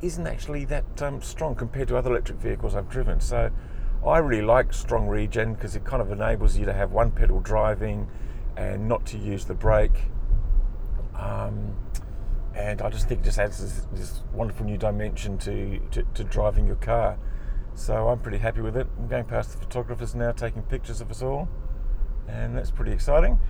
isn't 0.00 0.28
actually 0.28 0.64
that 0.66 1.02
um, 1.02 1.20
strong 1.20 1.56
compared 1.56 1.88
to 1.88 1.96
other 1.96 2.10
electric 2.10 2.38
vehicles 2.38 2.76
I've 2.76 2.88
driven. 2.88 3.18
So 3.20 3.50
I 4.06 4.18
really 4.18 4.44
like 4.44 4.72
strong 4.72 5.08
regen 5.08 5.54
because 5.54 5.74
it 5.74 5.84
kind 5.84 6.00
of 6.00 6.12
enables 6.12 6.56
you 6.56 6.66
to 6.66 6.72
have 6.72 6.92
one 6.92 7.10
pedal 7.10 7.40
driving 7.40 8.08
and 8.56 8.86
not 8.86 9.04
to 9.06 9.18
use 9.18 9.44
the 9.44 9.54
brake. 9.54 10.04
Um, 11.16 11.74
and 12.54 12.80
I 12.80 12.90
just 12.90 13.08
think 13.08 13.22
it 13.22 13.24
just 13.24 13.40
adds 13.40 13.60
this, 13.60 13.88
this 13.90 14.20
wonderful 14.32 14.66
new 14.66 14.78
dimension 14.78 15.36
to, 15.38 15.80
to, 15.90 16.04
to 16.14 16.22
driving 16.22 16.68
your 16.68 16.76
car. 16.76 17.18
So 17.74 18.08
I'm 18.08 18.20
pretty 18.20 18.38
happy 18.38 18.60
with 18.60 18.76
it. 18.76 18.86
I'm 18.96 19.08
going 19.08 19.24
past 19.24 19.50
the 19.50 19.58
photographers 19.58 20.14
now 20.14 20.30
taking 20.30 20.62
pictures 20.62 21.00
of 21.00 21.10
us 21.10 21.22
all, 21.22 21.48
and 22.28 22.56
that's 22.56 22.70
pretty 22.70 22.92
exciting. 22.92 23.40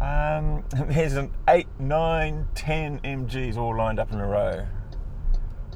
Um, 0.00 0.64
there's 0.88 1.14
an 1.14 1.32
8, 1.48 1.66
9, 1.78 2.48
10 2.54 3.00
MGs 3.00 3.56
all 3.56 3.76
lined 3.76 3.98
up 3.98 4.12
in 4.12 4.20
a 4.20 4.26
row. 4.26 4.66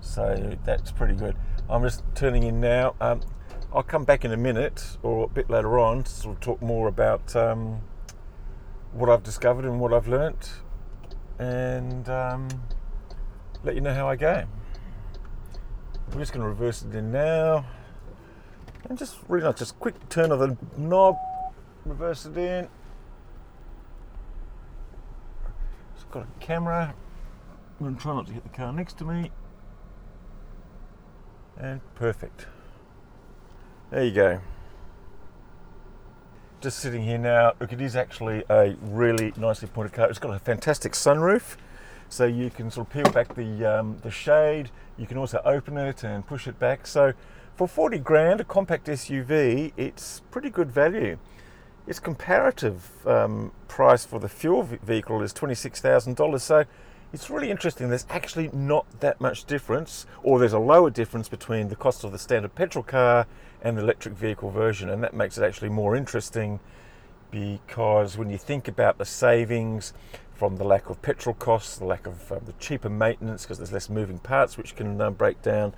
So 0.00 0.56
that's 0.64 0.92
pretty 0.92 1.14
good. 1.14 1.37
I'm 1.68 1.82
just 1.82 2.02
turning 2.14 2.42
in 2.42 2.60
now. 2.60 2.94
Um, 3.00 3.20
I'll 3.72 3.82
come 3.82 4.04
back 4.04 4.24
in 4.24 4.32
a 4.32 4.37
minute 4.37 4.96
or 5.02 5.24
a 5.24 5.28
bit 5.28 5.50
later 5.50 5.78
on 5.78 6.04
to 6.04 6.10
sort 6.10 6.37
of 6.37 6.40
talk 6.40 6.62
more 6.62 6.88
about 6.88 7.34
um, 7.34 7.80
what 8.92 9.10
I've 9.10 9.22
discovered 9.22 9.64
and 9.64 9.80
what 9.80 9.92
I've 9.92 10.06
learnt 10.06 10.52
and 11.38 12.08
um, 12.08 12.48
let 13.64 13.74
you 13.74 13.80
know 13.80 13.94
how 13.94 14.08
I 14.08 14.16
go. 14.16 14.44
I'm 16.12 16.18
just 16.18 16.32
going 16.32 16.42
to 16.42 16.48
reverse 16.48 16.82
it 16.82 16.94
in 16.94 17.10
now 17.10 17.64
and 18.88 18.98
just 18.98 19.16
really 19.28 19.44
nice, 19.44 19.58
just 19.58 19.78
quick 19.80 20.08
turn 20.08 20.30
of 20.30 20.38
the 20.38 20.56
knob, 20.76 21.16
reverse 21.84 22.26
it 22.26 22.37
in. 22.37 22.68
Got 26.10 26.24
a 26.24 26.44
camera. 26.44 26.94
I'm 27.78 27.86
going 27.86 27.96
to 27.96 28.02
try 28.02 28.14
not 28.14 28.26
to 28.26 28.32
hit 28.32 28.42
the 28.42 28.50
car 28.50 28.72
next 28.72 28.98
to 28.98 29.04
me. 29.04 29.30
And 31.56 31.80
perfect. 31.94 32.46
There 33.90 34.04
you 34.04 34.12
go. 34.12 34.40
Just 36.60 36.78
sitting 36.78 37.02
here 37.02 37.18
now. 37.18 37.52
Look, 37.60 37.72
it 37.72 37.80
is 37.80 37.94
actually 37.94 38.42
a 38.48 38.74
really 38.80 39.32
nicely 39.36 39.68
pointed 39.68 39.92
car. 39.92 40.08
It's 40.08 40.18
got 40.18 40.34
a 40.34 40.38
fantastic 40.38 40.92
sunroof, 40.92 41.56
so 42.08 42.24
you 42.24 42.50
can 42.50 42.70
sort 42.70 42.86
of 42.86 42.92
peel 42.92 43.12
back 43.12 43.34
the 43.34 43.64
um, 43.64 43.98
the 44.02 44.10
shade. 44.10 44.70
You 44.96 45.06
can 45.06 45.18
also 45.18 45.42
open 45.44 45.76
it 45.76 46.02
and 46.02 46.26
push 46.26 46.48
it 46.48 46.58
back. 46.58 46.86
So, 46.86 47.12
for 47.54 47.68
40 47.68 47.98
grand, 47.98 48.40
a 48.40 48.44
compact 48.44 48.86
SUV, 48.86 49.72
it's 49.76 50.22
pretty 50.30 50.50
good 50.50 50.72
value. 50.72 51.18
Its 51.86 51.98
comparative 51.98 53.06
um, 53.06 53.52
price 53.68 54.04
for 54.06 54.18
the 54.18 54.28
fuel 54.28 54.62
vehicle 54.62 55.22
is 55.22 55.32
$26,000. 55.34 56.40
So 56.40 56.64
it's 57.12 57.30
really 57.30 57.50
interesting. 57.50 57.90
There's 57.90 58.06
actually 58.08 58.50
not 58.52 58.86
that 59.00 59.20
much 59.20 59.44
difference, 59.44 60.06
or 60.22 60.38
there's 60.38 60.54
a 60.54 60.58
lower 60.58 60.90
difference 60.90 61.28
between 61.28 61.68
the 61.68 61.76
cost 61.76 62.02
of 62.02 62.12
the 62.12 62.18
standard 62.18 62.54
petrol 62.54 62.82
car 62.82 63.26
and 63.62 63.76
the 63.76 63.82
electric 63.82 64.14
vehicle 64.14 64.50
version, 64.50 64.90
and 64.90 65.02
that 65.02 65.14
makes 65.14 65.38
it 65.38 65.44
actually 65.44 65.68
more 65.68 65.94
interesting 65.94 66.60
because 67.30 68.16
when 68.16 68.30
you 68.30 68.38
think 68.38 68.68
about 68.68 68.98
the 68.98 69.04
savings 69.04 69.92
from 70.34 70.56
the 70.56 70.64
lack 70.64 70.90
of 70.90 71.00
petrol 71.02 71.34
costs, 71.34 71.76
the 71.76 71.84
lack 71.84 72.06
of 72.06 72.30
uh, 72.32 72.38
the 72.44 72.52
cheaper 72.54 72.88
maintenance 72.88 73.42
because 73.42 73.58
there's 73.58 73.72
less 73.72 73.88
moving 73.88 74.18
parts 74.18 74.56
which 74.56 74.74
can 74.76 75.00
uh, 75.00 75.10
break 75.10 75.40
down, 75.42 75.74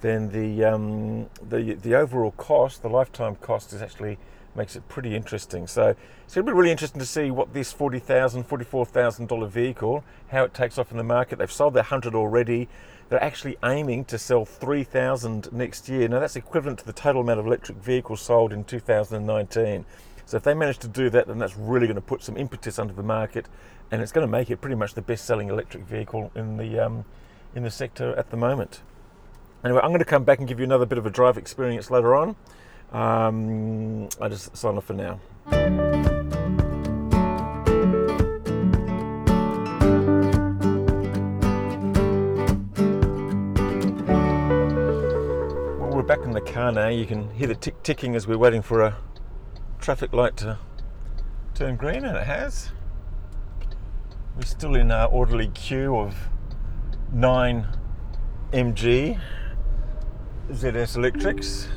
then 0.00 0.28
the, 0.30 0.64
um, 0.64 1.28
the 1.48 1.74
the 1.74 1.94
overall 1.94 2.32
cost, 2.32 2.82
the 2.82 2.88
lifetime 2.88 3.36
cost, 3.36 3.72
is 3.72 3.82
actually 3.82 4.18
makes 4.56 4.76
it 4.76 4.88
pretty 4.88 5.14
interesting. 5.14 5.66
So 5.66 5.94
it's 6.24 6.34
going 6.34 6.46
to 6.46 6.52
be 6.52 6.56
really 6.56 6.70
interesting 6.70 7.00
to 7.00 7.06
see 7.06 7.30
what 7.30 7.52
this 7.52 7.72
$40,000, 7.72 8.44
$44,000 8.44 9.48
vehicle, 9.48 10.04
how 10.28 10.44
it 10.44 10.54
takes 10.54 10.78
off 10.78 10.90
in 10.90 10.96
the 10.96 11.04
market. 11.04 11.38
They've 11.38 11.50
sold 11.50 11.74
their 11.74 11.82
100 11.82 12.14
already. 12.14 12.68
They're 13.08 13.22
actually 13.22 13.56
aiming 13.64 14.06
to 14.06 14.18
sell 14.18 14.44
3,000 14.44 15.52
next 15.52 15.88
year. 15.88 16.08
Now 16.08 16.20
that's 16.20 16.36
equivalent 16.36 16.80
to 16.80 16.86
the 16.86 16.92
total 16.92 17.22
amount 17.22 17.40
of 17.40 17.46
electric 17.46 17.78
vehicles 17.78 18.20
sold 18.20 18.52
in 18.52 18.64
2019. 18.64 19.84
So 20.26 20.36
if 20.36 20.42
they 20.42 20.54
manage 20.54 20.78
to 20.78 20.88
do 20.88 21.08
that, 21.10 21.28
then 21.28 21.38
that's 21.38 21.56
really 21.56 21.86
going 21.86 21.94
to 21.94 22.00
put 22.00 22.22
some 22.22 22.36
impetus 22.36 22.80
under 22.80 22.92
the 22.92 23.04
market, 23.04 23.46
and 23.92 24.02
it's 24.02 24.10
going 24.10 24.26
to 24.26 24.30
make 24.30 24.50
it 24.50 24.60
pretty 24.60 24.74
much 24.74 24.94
the 24.94 25.02
best-selling 25.02 25.48
electric 25.48 25.84
vehicle 25.84 26.32
in 26.34 26.56
the 26.56 26.80
um, 26.80 27.04
in 27.54 27.62
the 27.62 27.70
sector 27.70 28.12
at 28.16 28.30
the 28.30 28.36
moment. 28.36 28.80
Anyway, 29.64 29.80
I'm 29.82 29.90
going 29.90 30.00
to 30.00 30.04
come 30.04 30.24
back 30.24 30.40
and 30.40 30.48
give 30.48 30.58
you 30.58 30.64
another 30.64 30.84
bit 30.84 30.98
of 30.98 31.06
a 31.06 31.10
drive 31.10 31.38
experience 31.38 31.92
later 31.92 32.16
on. 32.16 32.34
Um, 32.96 34.08
I 34.22 34.28
just 34.30 34.56
sign 34.56 34.78
off 34.78 34.86
for 34.86 34.94
now. 34.94 35.20
Well, 45.78 45.90
we're 45.90 46.02
back 46.04 46.20
in 46.20 46.30
the 46.30 46.40
car 46.40 46.72
now. 46.72 46.88
You 46.88 47.04
can 47.04 47.28
hear 47.34 47.48
the 47.48 47.54
tick 47.54 47.82
ticking 47.82 48.14
as 48.14 48.26
we're 48.26 48.38
waiting 48.38 48.62
for 48.62 48.80
a 48.80 48.96
traffic 49.78 50.14
light 50.14 50.38
to 50.38 50.56
turn 51.52 51.76
green, 51.76 52.02
and 52.06 52.16
it 52.16 52.24
has. 52.24 52.70
We're 54.36 54.44
still 54.44 54.74
in 54.74 54.90
our 54.90 55.08
orderly 55.08 55.48
queue 55.48 55.94
of 55.94 56.16
9 57.12 57.66
MG 58.54 59.20
ZS 60.50 60.96
Electrics. 60.96 61.68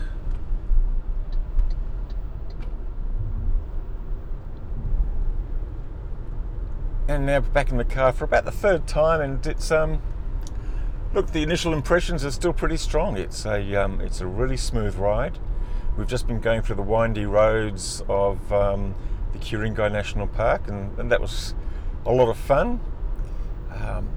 And 7.09 7.25
now 7.25 7.39
back 7.39 7.71
in 7.71 7.77
the 7.77 7.85
car 7.85 8.13
for 8.13 8.23
about 8.23 8.45
the 8.45 8.51
third 8.51 8.87
time, 8.87 9.19
and 9.19 9.45
it's 9.47 9.71
um, 9.71 9.99
look 11.11 11.31
the 11.31 11.41
initial 11.41 11.73
impressions 11.73 12.23
are 12.23 12.29
still 12.29 12.53
pretty 12.53 12.77
strong. 12.77 13.17
It's 13.17 13.45
a 13.45 13.75
um, 13.75 13.99
it's 13.99 14.21
a 14.21 14.27
really 14.27 14.57
smooth 14.57 14.95
ride. 14.95 15.39
We've 15.97 16.07
just 16.07 16.27
been 16.27 16.39
going 16.39 16.61
through 16.61 16.75
the 16.75 16.83
windy 16.83 17.25
roads 17.25 18.03
of 18.07 18.53
um, 18.53 18.93
the 19.33 19.39
Ku-ring-gai 19.39 19.89
National 19.89 20.27
Park, 20.27 20.67
and, 20.67 20.97
and, 20.97 21.11
that 21.11 21.19
was 21.19 21.55
a 22.05 22.11
lot 22.11 22.29
of 22.29 22.37
fun. 22.37 22.79
Um, 23.73 24.07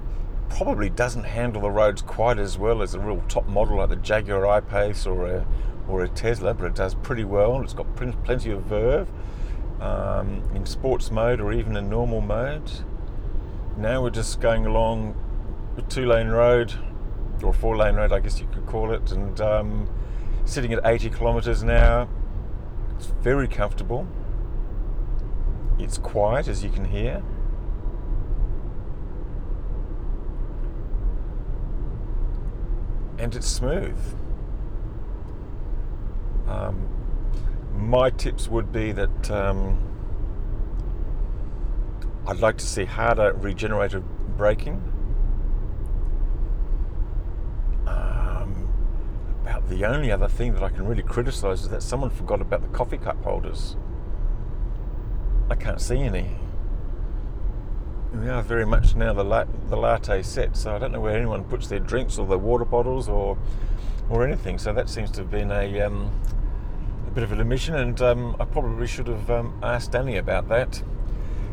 probably 0.50 0.90
doesn't 0.90 1.24
handle 1.24 1.62
the 1.62 1.70
roads 1.70 2.02
quite 2.02 2.38
as 2.38 2.58
well 2.58 2.82
as 2.82 2.94
a 2.94 3.00
real 3.00 3.22
top 3.26 3.48
model 3.48 3.78
like 3.78 3.88
the 3.88 3.96
Jaguar 3.96 4.46
I-Pace 4.46 5.06
or 5.06 5.26
a 5.26 5.46
or 5.88 6.04
a 6.04 6.08
Tesla, 6.08 6.52
but 6.52 6.66
it 6.66 6.74
does 6.74 6.94
pretty 6.94 7.24
well. 7.24 7.62
It's 7.62 7.72
got 7.72 7.86
plenty 7.96 8.50
of 8.50 8.62
verve 8.64 9.08
um, 9.82 10.42
in 10.54 10.64
sports 10.64 11.10
mode 11.10 11.40
or 11.40 11.52
even 11.52 11.76
in 11.76 11.90
normal 11.90 12.20
mode. 12.20 12.70
Now 13.76 14.02
we're 14.02 14.10
just 14.10 14.40
going 14.40 14.64
along 14.64 15.16
a 15.76 15.82
two 15.82 16.06
lane 16.06 16.28
road 16.28 16.74
or 17.42 17.52
four 17.52 17.76
lane 17.76 17.96
road, 17.96 18.12
I 18.12 18.20
guess 18.20 18.38
you 18.38 18.46
could 18.52 18.66
call 18.66 18.92
it, 18.92 19.10
and 19.10 19.40
um, 19.40 19.90
sitting 20.44 20.72
at 20.72 20.80
80 20.84 21.10
kilometers 21.10 21.62
an 21.62 21.70
hour. 21.70 22.08
It's 22.96 23.06
very 23.06 23.48
comfortable. 23.48 24.06
It's 25.78 25.98
quiet, 25.98 26.46
as 26.46 26.62
you 26.62 26.70
can 26.70 26.84
hear. 26.84 27.22
And 33.18 33.34
it's 33.34 33.48
smooth. 33.48 33.98
Um, 36.46 37.01
my 37.74 38.10
tips 38.10 38.48
would 38.48 38.72
be 38.72 38.92
that 38.92 39.30
um, 39.30 39.78
I'd 42.26 42.38
like 42.38 42.58
to 42.58 42.66
see 42.66 42.84
harder 42.84 43.32
regenerative 43.32 44.04
braking. 44.36 44.76
Um, 47.86 48.68
about 49.42 49.68
the 49.68 49.84
only 49.84 50.10
other 50.10 50.28
thing 50.28 50.54
that 50.54 50.62
I 50.62 50.68
can 50.68 50.86
really 50.86 51.02
criticise 51.02 51.62
is 51.62 51.68
that 51.70 51.82
someone 51.82 52.10
forgot 52.10 52.40
about 52.40 52.62
the 52.62 52.68
coffee 52.68 52.98
cup 52.98 53.22
holders. 53.24 53.76
I 55.50 55.54
can't 55.54 55.80
see 55.80 56.00
any. 56.00 56.36
We 58.14 58.28
are 58.28 58.42
very 58.42 58.66
much 58.66 58.94
now 58.94 59.12
the, 59.14 59.24
la- 59.24 59.46
the 59.68 59.76
latte 59.76 60.22
set, 60.22 60.56
so 60.56 60.74
I 60.74 60.78
don't 60.78 60.92
know 60.92 61.00
where 61.00 61.16
anyone 61.16 61.44
puts 61.44 61.66
their 61.66 61.80
drinks 61.80 62.18
or 62.18 62.26
their 62.26 62.38
water 62.38 62.64
bottles 62.64 63.08
or 63.08 63.38
or 64.10 64.26
anything. 64.26 64.58
So 64.58 64.72
that 64.74 64.88
seems 64.88 65.10
to 65.12 65.22
have 65.22 65.30
been 65.30 65.50
a 65.50 65.80
um, 65.80 66.10
bit 67.12 67.24
of 67.24 67.32
an 67.32 67.40
omission, 67.40 67.74
and 67.74 68.00
um, 68.00 68.36
I 68.40 68.46
probably 68.46 68.86
should 68.86 69.06
have 69.06 69.30
um, 69.30 69.58
asked 69.62 69.92
Danny 69.92 70.16
about 70.16 70.48
that. 70.48 70.82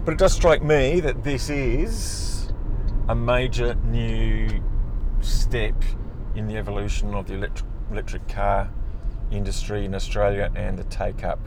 But 0.06 0.14
it 0.14 0.18
does 0.18 0.34
strike 0.34 0.64
me 0.64 1.02
that 1.02 1.24
this 1.24 1.50
is 1.50 2.54
a 3.10 3.16
major 3.16 3.76
new 3.76 4.64
step 5.20 5.76
in 6.36 6.48
the 6.48 6.56
evolution 6.56 7.14
of 7.14 7.28
the 7.28 7.34
electric, 7.34 7.70
electric 7.92 8.28
car 8.30 8.72
industry 9.32 9.84
in 9.84 9.94
Australia 9.94 10.50
and 10.56 10.80
the 10.80 10.86
take 10.86 11.24
up. 11.26 11.40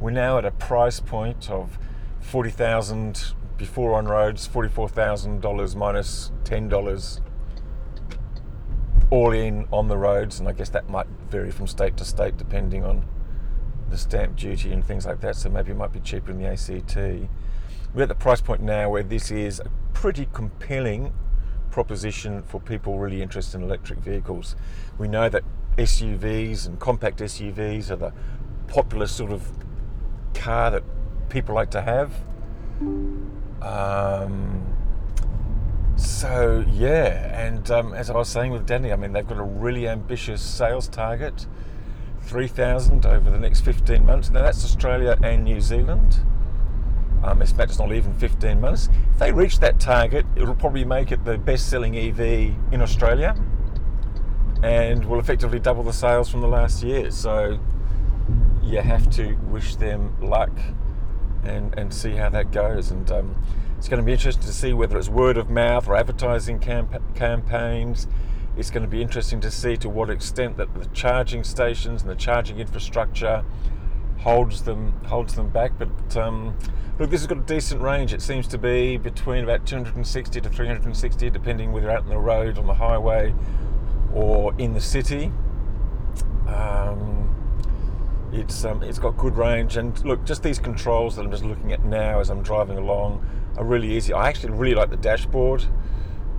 We're 0.00 0.10
now 0.12 0.38
at 0.38 0.46
a 0.46 0.50
price 0.50 1.00
point 1.00 1.50
of 1.50 1.78
40,000 2.20 3.34
before 3.58 3.94
on 3.94 4.06
roads, 4.06 4.48
$44,000 4.48 5.76
minus 5.76 6.32
$10 6.44 7.20
all 9.10 9.32
in 9.32 9.66
on 9.72 9.88
the 9.88 9.96
roads, 9.96 10.38
and 10.38 10.48
I 10.48 10.52
guess 10.52 10.70
that 10.70 10.88
might 10.88 11.06
vary 11.28 11.50
from 11.50 11.66
state 11.66 11.96
to 11.98 12.04
state 12.04 12.36
depending 12.36 12.84
on 12.84 13.04
the 13.90 13.96
stamp 13.96 14.36
duty 14.36 14.72
and 14.72 14.84
things 14.84 15.06
like 15.06 15.20
that, 15.20 15.36
so 15.36 15.48
maybe 15.48 15.70
it 15.70 15.76
might 15.76 15.92
be 15.92 16.00
cheaper 16.00 16.30
in 16.30 16.38
the 16.38 16.46
ACT. 16.46 16.96
We're 17.94 18.02
at 18.02 18.08
the 18.08 18.14
price 18.14 18.40
point 18.40 18.62
now 18.62 18.90
where 18.90 19.02
this 19.02 19.30
is 19.30 19.60
a 19.60 19.70
pretty 19.94 20.28
compelling 20.32 21.12
proposition 21.70 22.42
for 22.42 22.60
people 22.60 22.98
really 22.98 23.22
interested 23.22 23.58
in 23.58 23.64
electric 23.64 24.00
vehicles. 24.00 24.56
We 24.98 25.08
know 25.08 25.28
that 25.28 25.44
SUVs 25.76 26.66
and 26.66 26.78
compact 26.78 27.20
SUVs 27.20 27.90
are 27.90 27.96
the 27.96 28.12
popular 28.66 29.06
sort 29.06 29.32
of 29.32 29.50
car 30.34 30.70
that 30.70 30.82
people 31.28 31.54
like 31.54 31.70
to 31.70 31.82
have. 31.82 32.12
Um, 33.62 34.66
so 35.96 36.64
yeah, 36.70 37.46
and 37.46 37.70
um, 37.70 37.92
as 37.94 38.10
I 38.10 38.14
was 38.14 38.28
saying 38.28 38.52
with 38.52 38.66
Danny, 38.66 38.92
I 38.92 38.96
mean 38.96 39.12
they've 39.12 39.26
got 39.26 39.38
a 39.38 39.42
really 39.42 39.88
ambitious 39.88 40.42
sales 40.42 40.88
target. 40.88 41.46
3,000 42.28 43.06
over 43.06 43.30
the 43.30 43.38
next 43.38 43.62
15 43.62 44.04
months. 44.04 44.30
Now 44.30 44.42
that's 44.42 44.62
Australia 44.62 45.16
and 45.22 45.44
New 45.44 45.60
Zealand. 45.60 46.20
Um, 47.24 47.40
in 47.40 47.46
fact, 47.48 47.70
it's 47.70 47.78
not 47.78 47.92
even 47.92 48.14
15 48.14 48.60
months. 48.60 48.88
If 49.12 49.18
they 49.18 49.32
reach 49.32 49.58
that 49.60 49.80
target, 49.80 50.26
it'll 50.36 50.54
probably 50.54 50.84
make 50.84 51.10
it 51.10 51.24
the 51.24 51.38
best 51.38 51.68
selling 51.68 51.96
EV 51.96 52.20
in 52.70 52.80
Australia 52.80 53.34
and 54.62 55.04
will 55.06 55.18
effectively 55.18 55.58
double 55.58 55.82
the 55.82 55.92
sales 55.92 56.28
from 56.28 56.42
the 56.42 56.48
last 56.48 56.82
year. 56.82 57.10
So 57.10 57.58
you 58.62 58.80
have 58.82 59.08
to 59.10 59.34
wish 59.50 59.76
them 59.76 60.14
luck 60.20 60.52
and, 61.44 61.76
and 61.78 61.92
see 61.92 62.12
how 62.12 62.28
that 62.28 62.52
goes. 62.52 62.90
And 62.90 63.10
um, 63.10 63.42
it's 63.78 63.88
going 63.88 64.00
to 64.00 64.06
be 64.06 64.12
interesting 64.12 64.44
to 64.44 64.52
see 64.52 64.74
whether 64.74 64.98
it's 64.98 65.08
word 65.08 65.38
of 65.38 65.48
mouth 65.48 65.88
or 65.88 65.96
advertising 65.96 66.58
camp- 66.58 67.14
campaigns 67.14 68.06
it's 68.58 68.70
going 68.70 68.82
to 68.82 68.88
be 68.88 69.00
interesting 69.00 69.40
to 69.40 69.50
see 69.50 69.76
to 69.76 69.88
what 69.88 70.10
extent 70.10 70.56
that 70.56 70.74
the 70.74 70.86
charging 70.86 71.44
stations 71.44 72.02
and 72.02 72.10
the 72.10 72.16
charging 72.16 72.58
infrastructure 72.58 73.44
holds 74.18 74.64
them 74.64 74.92
holds 75.06 75.34
them 75.34 75.48
back. 75.48 75.72
But 75.78 76.16
um, 76.16 76.58
look, 76.98 77.10
this 77.10 77.20
has 77.20 77.28
got 77.28 77.38
a 77.38 77.42
decent 77.42 77.80
range. 77.80 78.12
It 78.12 78.20
seems 78.20 78.48
to 78.48 78.58
be 78.58 78.96
between 78.96 79.44
about 79.44 79.64
260 79.64 80.40
to 80.40 80.48
360, 80.48 81.30
depending 81.30 81.72
whether 81.72 81.86
you're 81.86 81.96
out 81.96 82.02
on 82.02 82.08
the 82.08 82.18
road, 82.18 82.58
on 82.58 82.66
the 82.66 82.74
highway, 82.74 83.32
or 84.12 84.52
in 84.58 84.74
the 84.74 84.80
city. 84.80 85.32
Um, 86.48 87.34
It's 88.32 88.64
um, 88.64 88.82
it's 88.82 88.98
got 88.98 89.16
good 89.16 89.36
range, 89.36 89.76
and 89.76 90.04
look, 90.04 90.24
just 90.24 90.42
these 90.42 90.58
controls 90.58 91.16
that 91.16 91.24
I'm 91.24 91.30
just 91.30 91.44
looking 91.44 91.72
at 91.72 91.84
now 91.84 92.20
as 92.20 92.28
I'm 92.28 92.42
driving 92.42 92.76
along 92.76 93.24
are 93.56 93.64
really 93.64 93.96
easy. 93.96 94.12
I 94.12 94.28
actually 94.28 94.52
really 94.52 94.74
like 94.74 94.90
the 94.90 94.96
dashboard. 94.96 95.64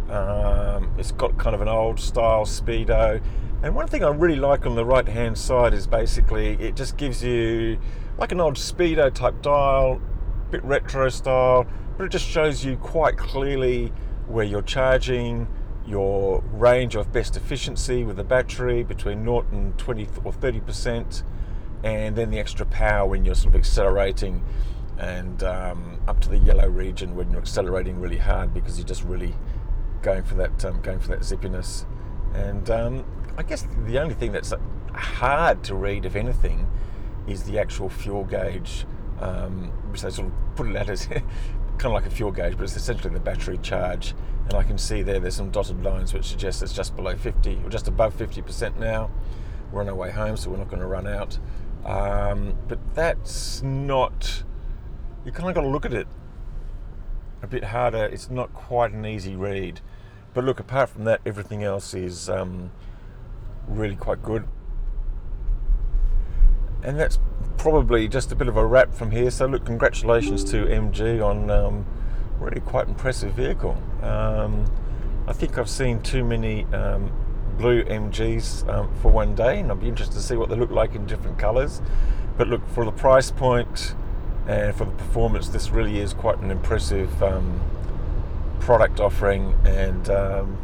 Um, 0.09 0.93
it's 0.97 1.11
got 1.11 1.37
kind 1.37 1.55
of 1.55 1.61
an 1.61 1.67
old 1.67 1.99
style 1.99 2.45
speedo, 2.45 3.21
and 3.61 3.75
one 3.75 3.87
thing 3.87 4.03
I 4.03 4.09
really 4.09 4.37
like 4.37 4.65
on 4.65 4.75
the 4.75 4.85
right 4.85 5.07
hand 5.07 5.37
side 5.37 5.73
is 5.73 5.85
basically 5.85 6.53
it 6.53 6.75
just 6.75 6.97
gives 6.97 7.23
you 7.23 7.79
like 8.17 8.31
an 8.31 8.41
old 8.41 8.55
speedo 8.55 9.13
type 9.13 9.41
dial, 9.41 10.01
bit 10.49 10.63
retro 10.63 11.09
style, 11.09 11.67
but 11.97 12.05
it 12.05 12.09
just 12.09 12.25
shows 12.25 12.65
you 12.65 12.77
quite 12.77 13.17
clearly 13.17 13.93
where 14.27 14.45
you're 14.45 14.61
charging, 14.61 15.47
your 15.85 16.43
range 16.53 16.95
of 16.95 17.11
best 17.11 17.35
efficiency 17.35 18.03
with 18.03 18.17
the 18.17 18.23
battery 18.23 18.83
between 18.83 19.23
0 19.23 19.45
and 19.51 19.77
20 19.77 20.07
or 20.23 20.31
30 20.31 20.59
percent 20.61 21.23
and 21.83 22.15
then 22.15 22.29
the 22.29 22.39
extra 22.39 22.65
power 22.65 23.07
when 23.07 23.25
you're 23.25 23.35
sort 23.35 23.55
of 23.55 23.59
accelerating 23.59 24.43
and 24.97 25.43
um, 25.43 25.99
up 26.07 26.19
to 26.19 26.29
the 26.29 26.37
yellow 26.37 26.67
region 26.67 27.15
when 27.15 27.31
you're 27.31 27.41
accelerating 27.41 27.99
really 27.99 28.17
hard 28.17 28.53
because 28.53 28.77
you're 28.77 28.87
just 28.87 29.03
really 29.03 29.33
going 30.01 30.23
for 30.23 30.35
that 30.35 30.65
um, 30.65 30.81
going 30.81 30.99
for 30.99 31.09
that 31.09 31.19
zippiness. 31.19 31.85
And 32.33 32.69
um, 32.69 33.05
I 33.37 33.43
guess 33.43 33.65
the 33.85 33.99
only 33.99 34.15
thing 34.15 34.31
that's 34.31 34.53
hard 34.93 35.63
to 35.65 35.75
read, 35.75 36.05
if 36.05 36.15
anything, 36.15 36.69
is 37.27 37.43
the 37.43 37.59
actual 37.59 37.89
fuel 37.89 38.23
gauge, 38.23 38.85
um, 39.19 39.71
which 39.91 40.01
they 40.01 40.09
sort 40.09 40.27
of 40.27 40.33
put 40.55 40.67
it 40.67 40.75
out 40.75 40.89
as 40.89 41.05
kind 41.79 41.85
of 41.85 41.93
like 41.93 42.05
a 42.05 42.09
fuel 42.09 42.31
gauge, 42.31 42.57
but 42.57 42.63
it's 42.63 42.75
essentially 42.75 43.13
the 43.13 43.19
battery 43.19 43.57
charge. 43.59 44.13
And 44.45 44.53
I 44.55 44.63
can 44.63 44.77
see 44.77 45.03
there 45.03 45.19
there's 45.19 45.35
some 45.35 45.51
dotted 45.51 45.83
lines 45.83 46.13
which 46.13 46.25
suggest 46.25 46.63
it's 46.63 46.73
just 46.73 46.95
below 46.95 47.15
50 47.15 47.61
or 47.63 47.69
just 47.69 47.87
above 47.87 48.15
50% 48.17 48.77
now. 48.77 49.09
We're 49.71 49.81
on 49.81 49.89
our 49.89 49.95
way 49.95 50.11
home, 50.11 50.35
so 50.35 50.49
we're 50.49 50.57
not 50.57 50.69
going 50.69 50.81
to 50.81 50.87
run 50.87 51.07
out. 51.07 51.37
Um, 51.85 52.57
but 52.67 52.79
that's 52.95 53.61
not. 53.61 54.43
You 55.23 55.31
kind 55.31 55.47
of 55.47 55.55
got 55.55 55.61
to 55.61 55.67
look 55.67 55.85
at 55.85 55.93
it 55.93 56.07
a 57.41 57.47
bit 57.47 57.65
harder. 57.65 58.05
It's 58.05 58.29
not 58.29 58.53
quite 58.53 58.91
an 58.91 59.05
easy 59.05 59.35
read. 59.35 59.81
But 60.33 60.43
look, 60.43 60.59
apart 60.59 60.89
from 60.89 61.05
that, 61.05 61.21
everything 61.25 61.63
else 61.63 61.93
is 61.93 62.29
um, 62.29 62.71
really 63.67 63.95
quite 63.95 64.21
good. 64.21 64.47
And 66.83 66.99
that's 66.99 67.19
probably 67.57 68.07
just 68.07 68.31
a 68.31 68.35
bit 68.35 68.47
of 68.47 68.55
a 68.55 68.65
wrap 68.65 68.93
from 68.93 69.11
here. 69.11 69.31
So, 69.31 69.45
look, 69.45 69.65
congratulations 69.65 70.43
to 70.45 70.65
MG 70.65 71.23
on 71.23 71.49
um, 71.49 71.85
really 72.39 72.61
quite 72.61 72.87
impressive 72.87 73.33
vehicle. 73.33 73.77
Um, 74.01 74.65
I 75.27 75.33
think 75.33 75.57
I've 75.57 75.69
seen 75.69 76.01
too 76.01 76.23
many 76.23 76.65
um, 76.73 77.11
blue 77.57 77.83
MGs 77.83 78.67
um, 78.69 78.95
for 79.01 79.11
one 79.11 79.35
day, 79.35 79.59
and 79.59 79.69
I'll 79.69 79.75
be 79.75 79.87
interested 79.87 80.15
to 80.15 80.21
see 80.21 80.35
what 80.35 80.49
they 80.49 80.55
look 80.55 80.71
like 80.71 80.95
in 80.95 81.05
different 81.05 81.37
colours. 81.37 81.81
But 82.37 82.47
look, 82.47 82.67
for 82.69 82.85
the 82.85 82.91
price 82.91 83.31
point 83.31 83.93
and 84.49 84.75
for 84.75 84.85
the 84.85 84.91
performance, 84.91 85.49
this 85.49 85.69
really 85.69 85.99
is 85.99 86.13
quite 86.13 86.39
an 86.39 86.49
impressive 86.49 87.21
um, 87.21 87.61
product 88.59 88.99
offering, 88.99 89.55
and 89.63 90.09
um, 90.09 90.57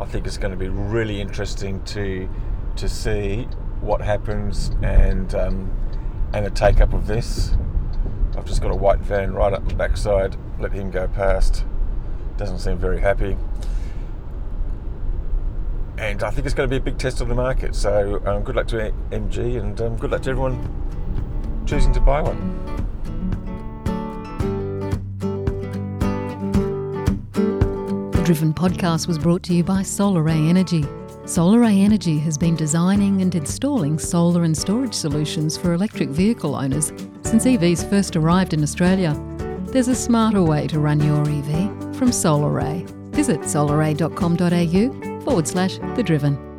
I 0.00 0.06
think 0.06 0.26
it's 0.26 0.38
going 0.38 0.50
to 0.50 0.58
be 0.58 0.68
really 0.68 1.20
interesting 1.20 1.82
to 1.84 2.28
to 2.74 2.88
see 2.88 3.44
what 3.80 4.00
happens 4.00 4.72
and 4.82 5.34
um, 5.36 5.70
and 6.34 6.44
the 6.44 6.50
take 6.50 6.80
up 6.80 6.92
of 6.92 7.06
this. 7.06 7.52
I've 8.36 8.46
just 8.46 8.60
got 8.60 8.72
a 8.72 8.76
white 8.76 8.98
van 8.98 9.34
right 9.34 9.52
up 9.52 9.68
the 9.68 9.74
backside. 9.74 10.36
Let 10.58 10.72
him 10.72 10.90
go 10.90 11.06
past. 11.06 11.64
Doesn't 12.38 12.58
seem 12.58 12.78
very 12.78 13.00
happy 13.00 13.36
and 15.98 16.22
I 16.24 16.30
think 16.30 16.46
it's 16.46 16.54
going 16.54 16.68
to 16.68 16.70
be 16.70 16.78
a 16.78 16.80
big 16.80 16.98
test 16.98 17.20
of 17.20 17.28
the 17.28 17.34
market. 17.34 17.74
So 17.76 18.20
um, 18.26 18.42
good 18.42 18.56
luck 18.56 18.66
to 18.68 18.92
MG 19.10 19.60
and 19.60 19.80
um, 19.80 19.96
good 19.96 20.10
luck 20.10 20.22
to 20.22 20.30
everyone 20.30 20.58
choosing 21.66 21.92
to 21.92 22.00
buy 22.00 22.22
one. 22.22 22.81
Driven 28.24 28.54
podcast 28.54 29.08
was 29.08 29.18
brought 29.18 29.42
to 29.44 29.54
you 29.54 29.64
by 29.64 29.80
SolarAy 29.82 30.48
Energy. 30.48 30.82
SolarAy 31.24 31.82
Energy 31.82 32.20
has 32.20 32.38
been 32.38 32.54
designing 32.54 33.20
and 33.20 33.34
installing 33.34 33.98
solar 33.98 34.44
and 34.44 34.56
storage 34.56 34.94
solutions 34.94 35.58
for 35.58 35.72
electric 35.72 36.08
vehicle 36.08 36.54
owners 36.54 36.92
since 37.22 37.44
EVs 37.44 37.88
first 37.90 38.14
arrived 38.14 38.54
in 38.54 38.62
Australia. 38.62 39.20
There's 39.66 39.88
a 39.88 39.94
smarter 39.94 40.42
way 40.42 40.68
to 40.68 40.78
run 40.78 41.00
your 41.00 41.22
EV 41.22 41.96
from 41.96 42.10
SolarAy. 42.10 42.88
Visit 43.10 43.40
solaray.com.au 43.40 45.20
forward 45.22 45.48
slash 45.48 45.78
the 45.96 46.02
driven. 46.04 46.51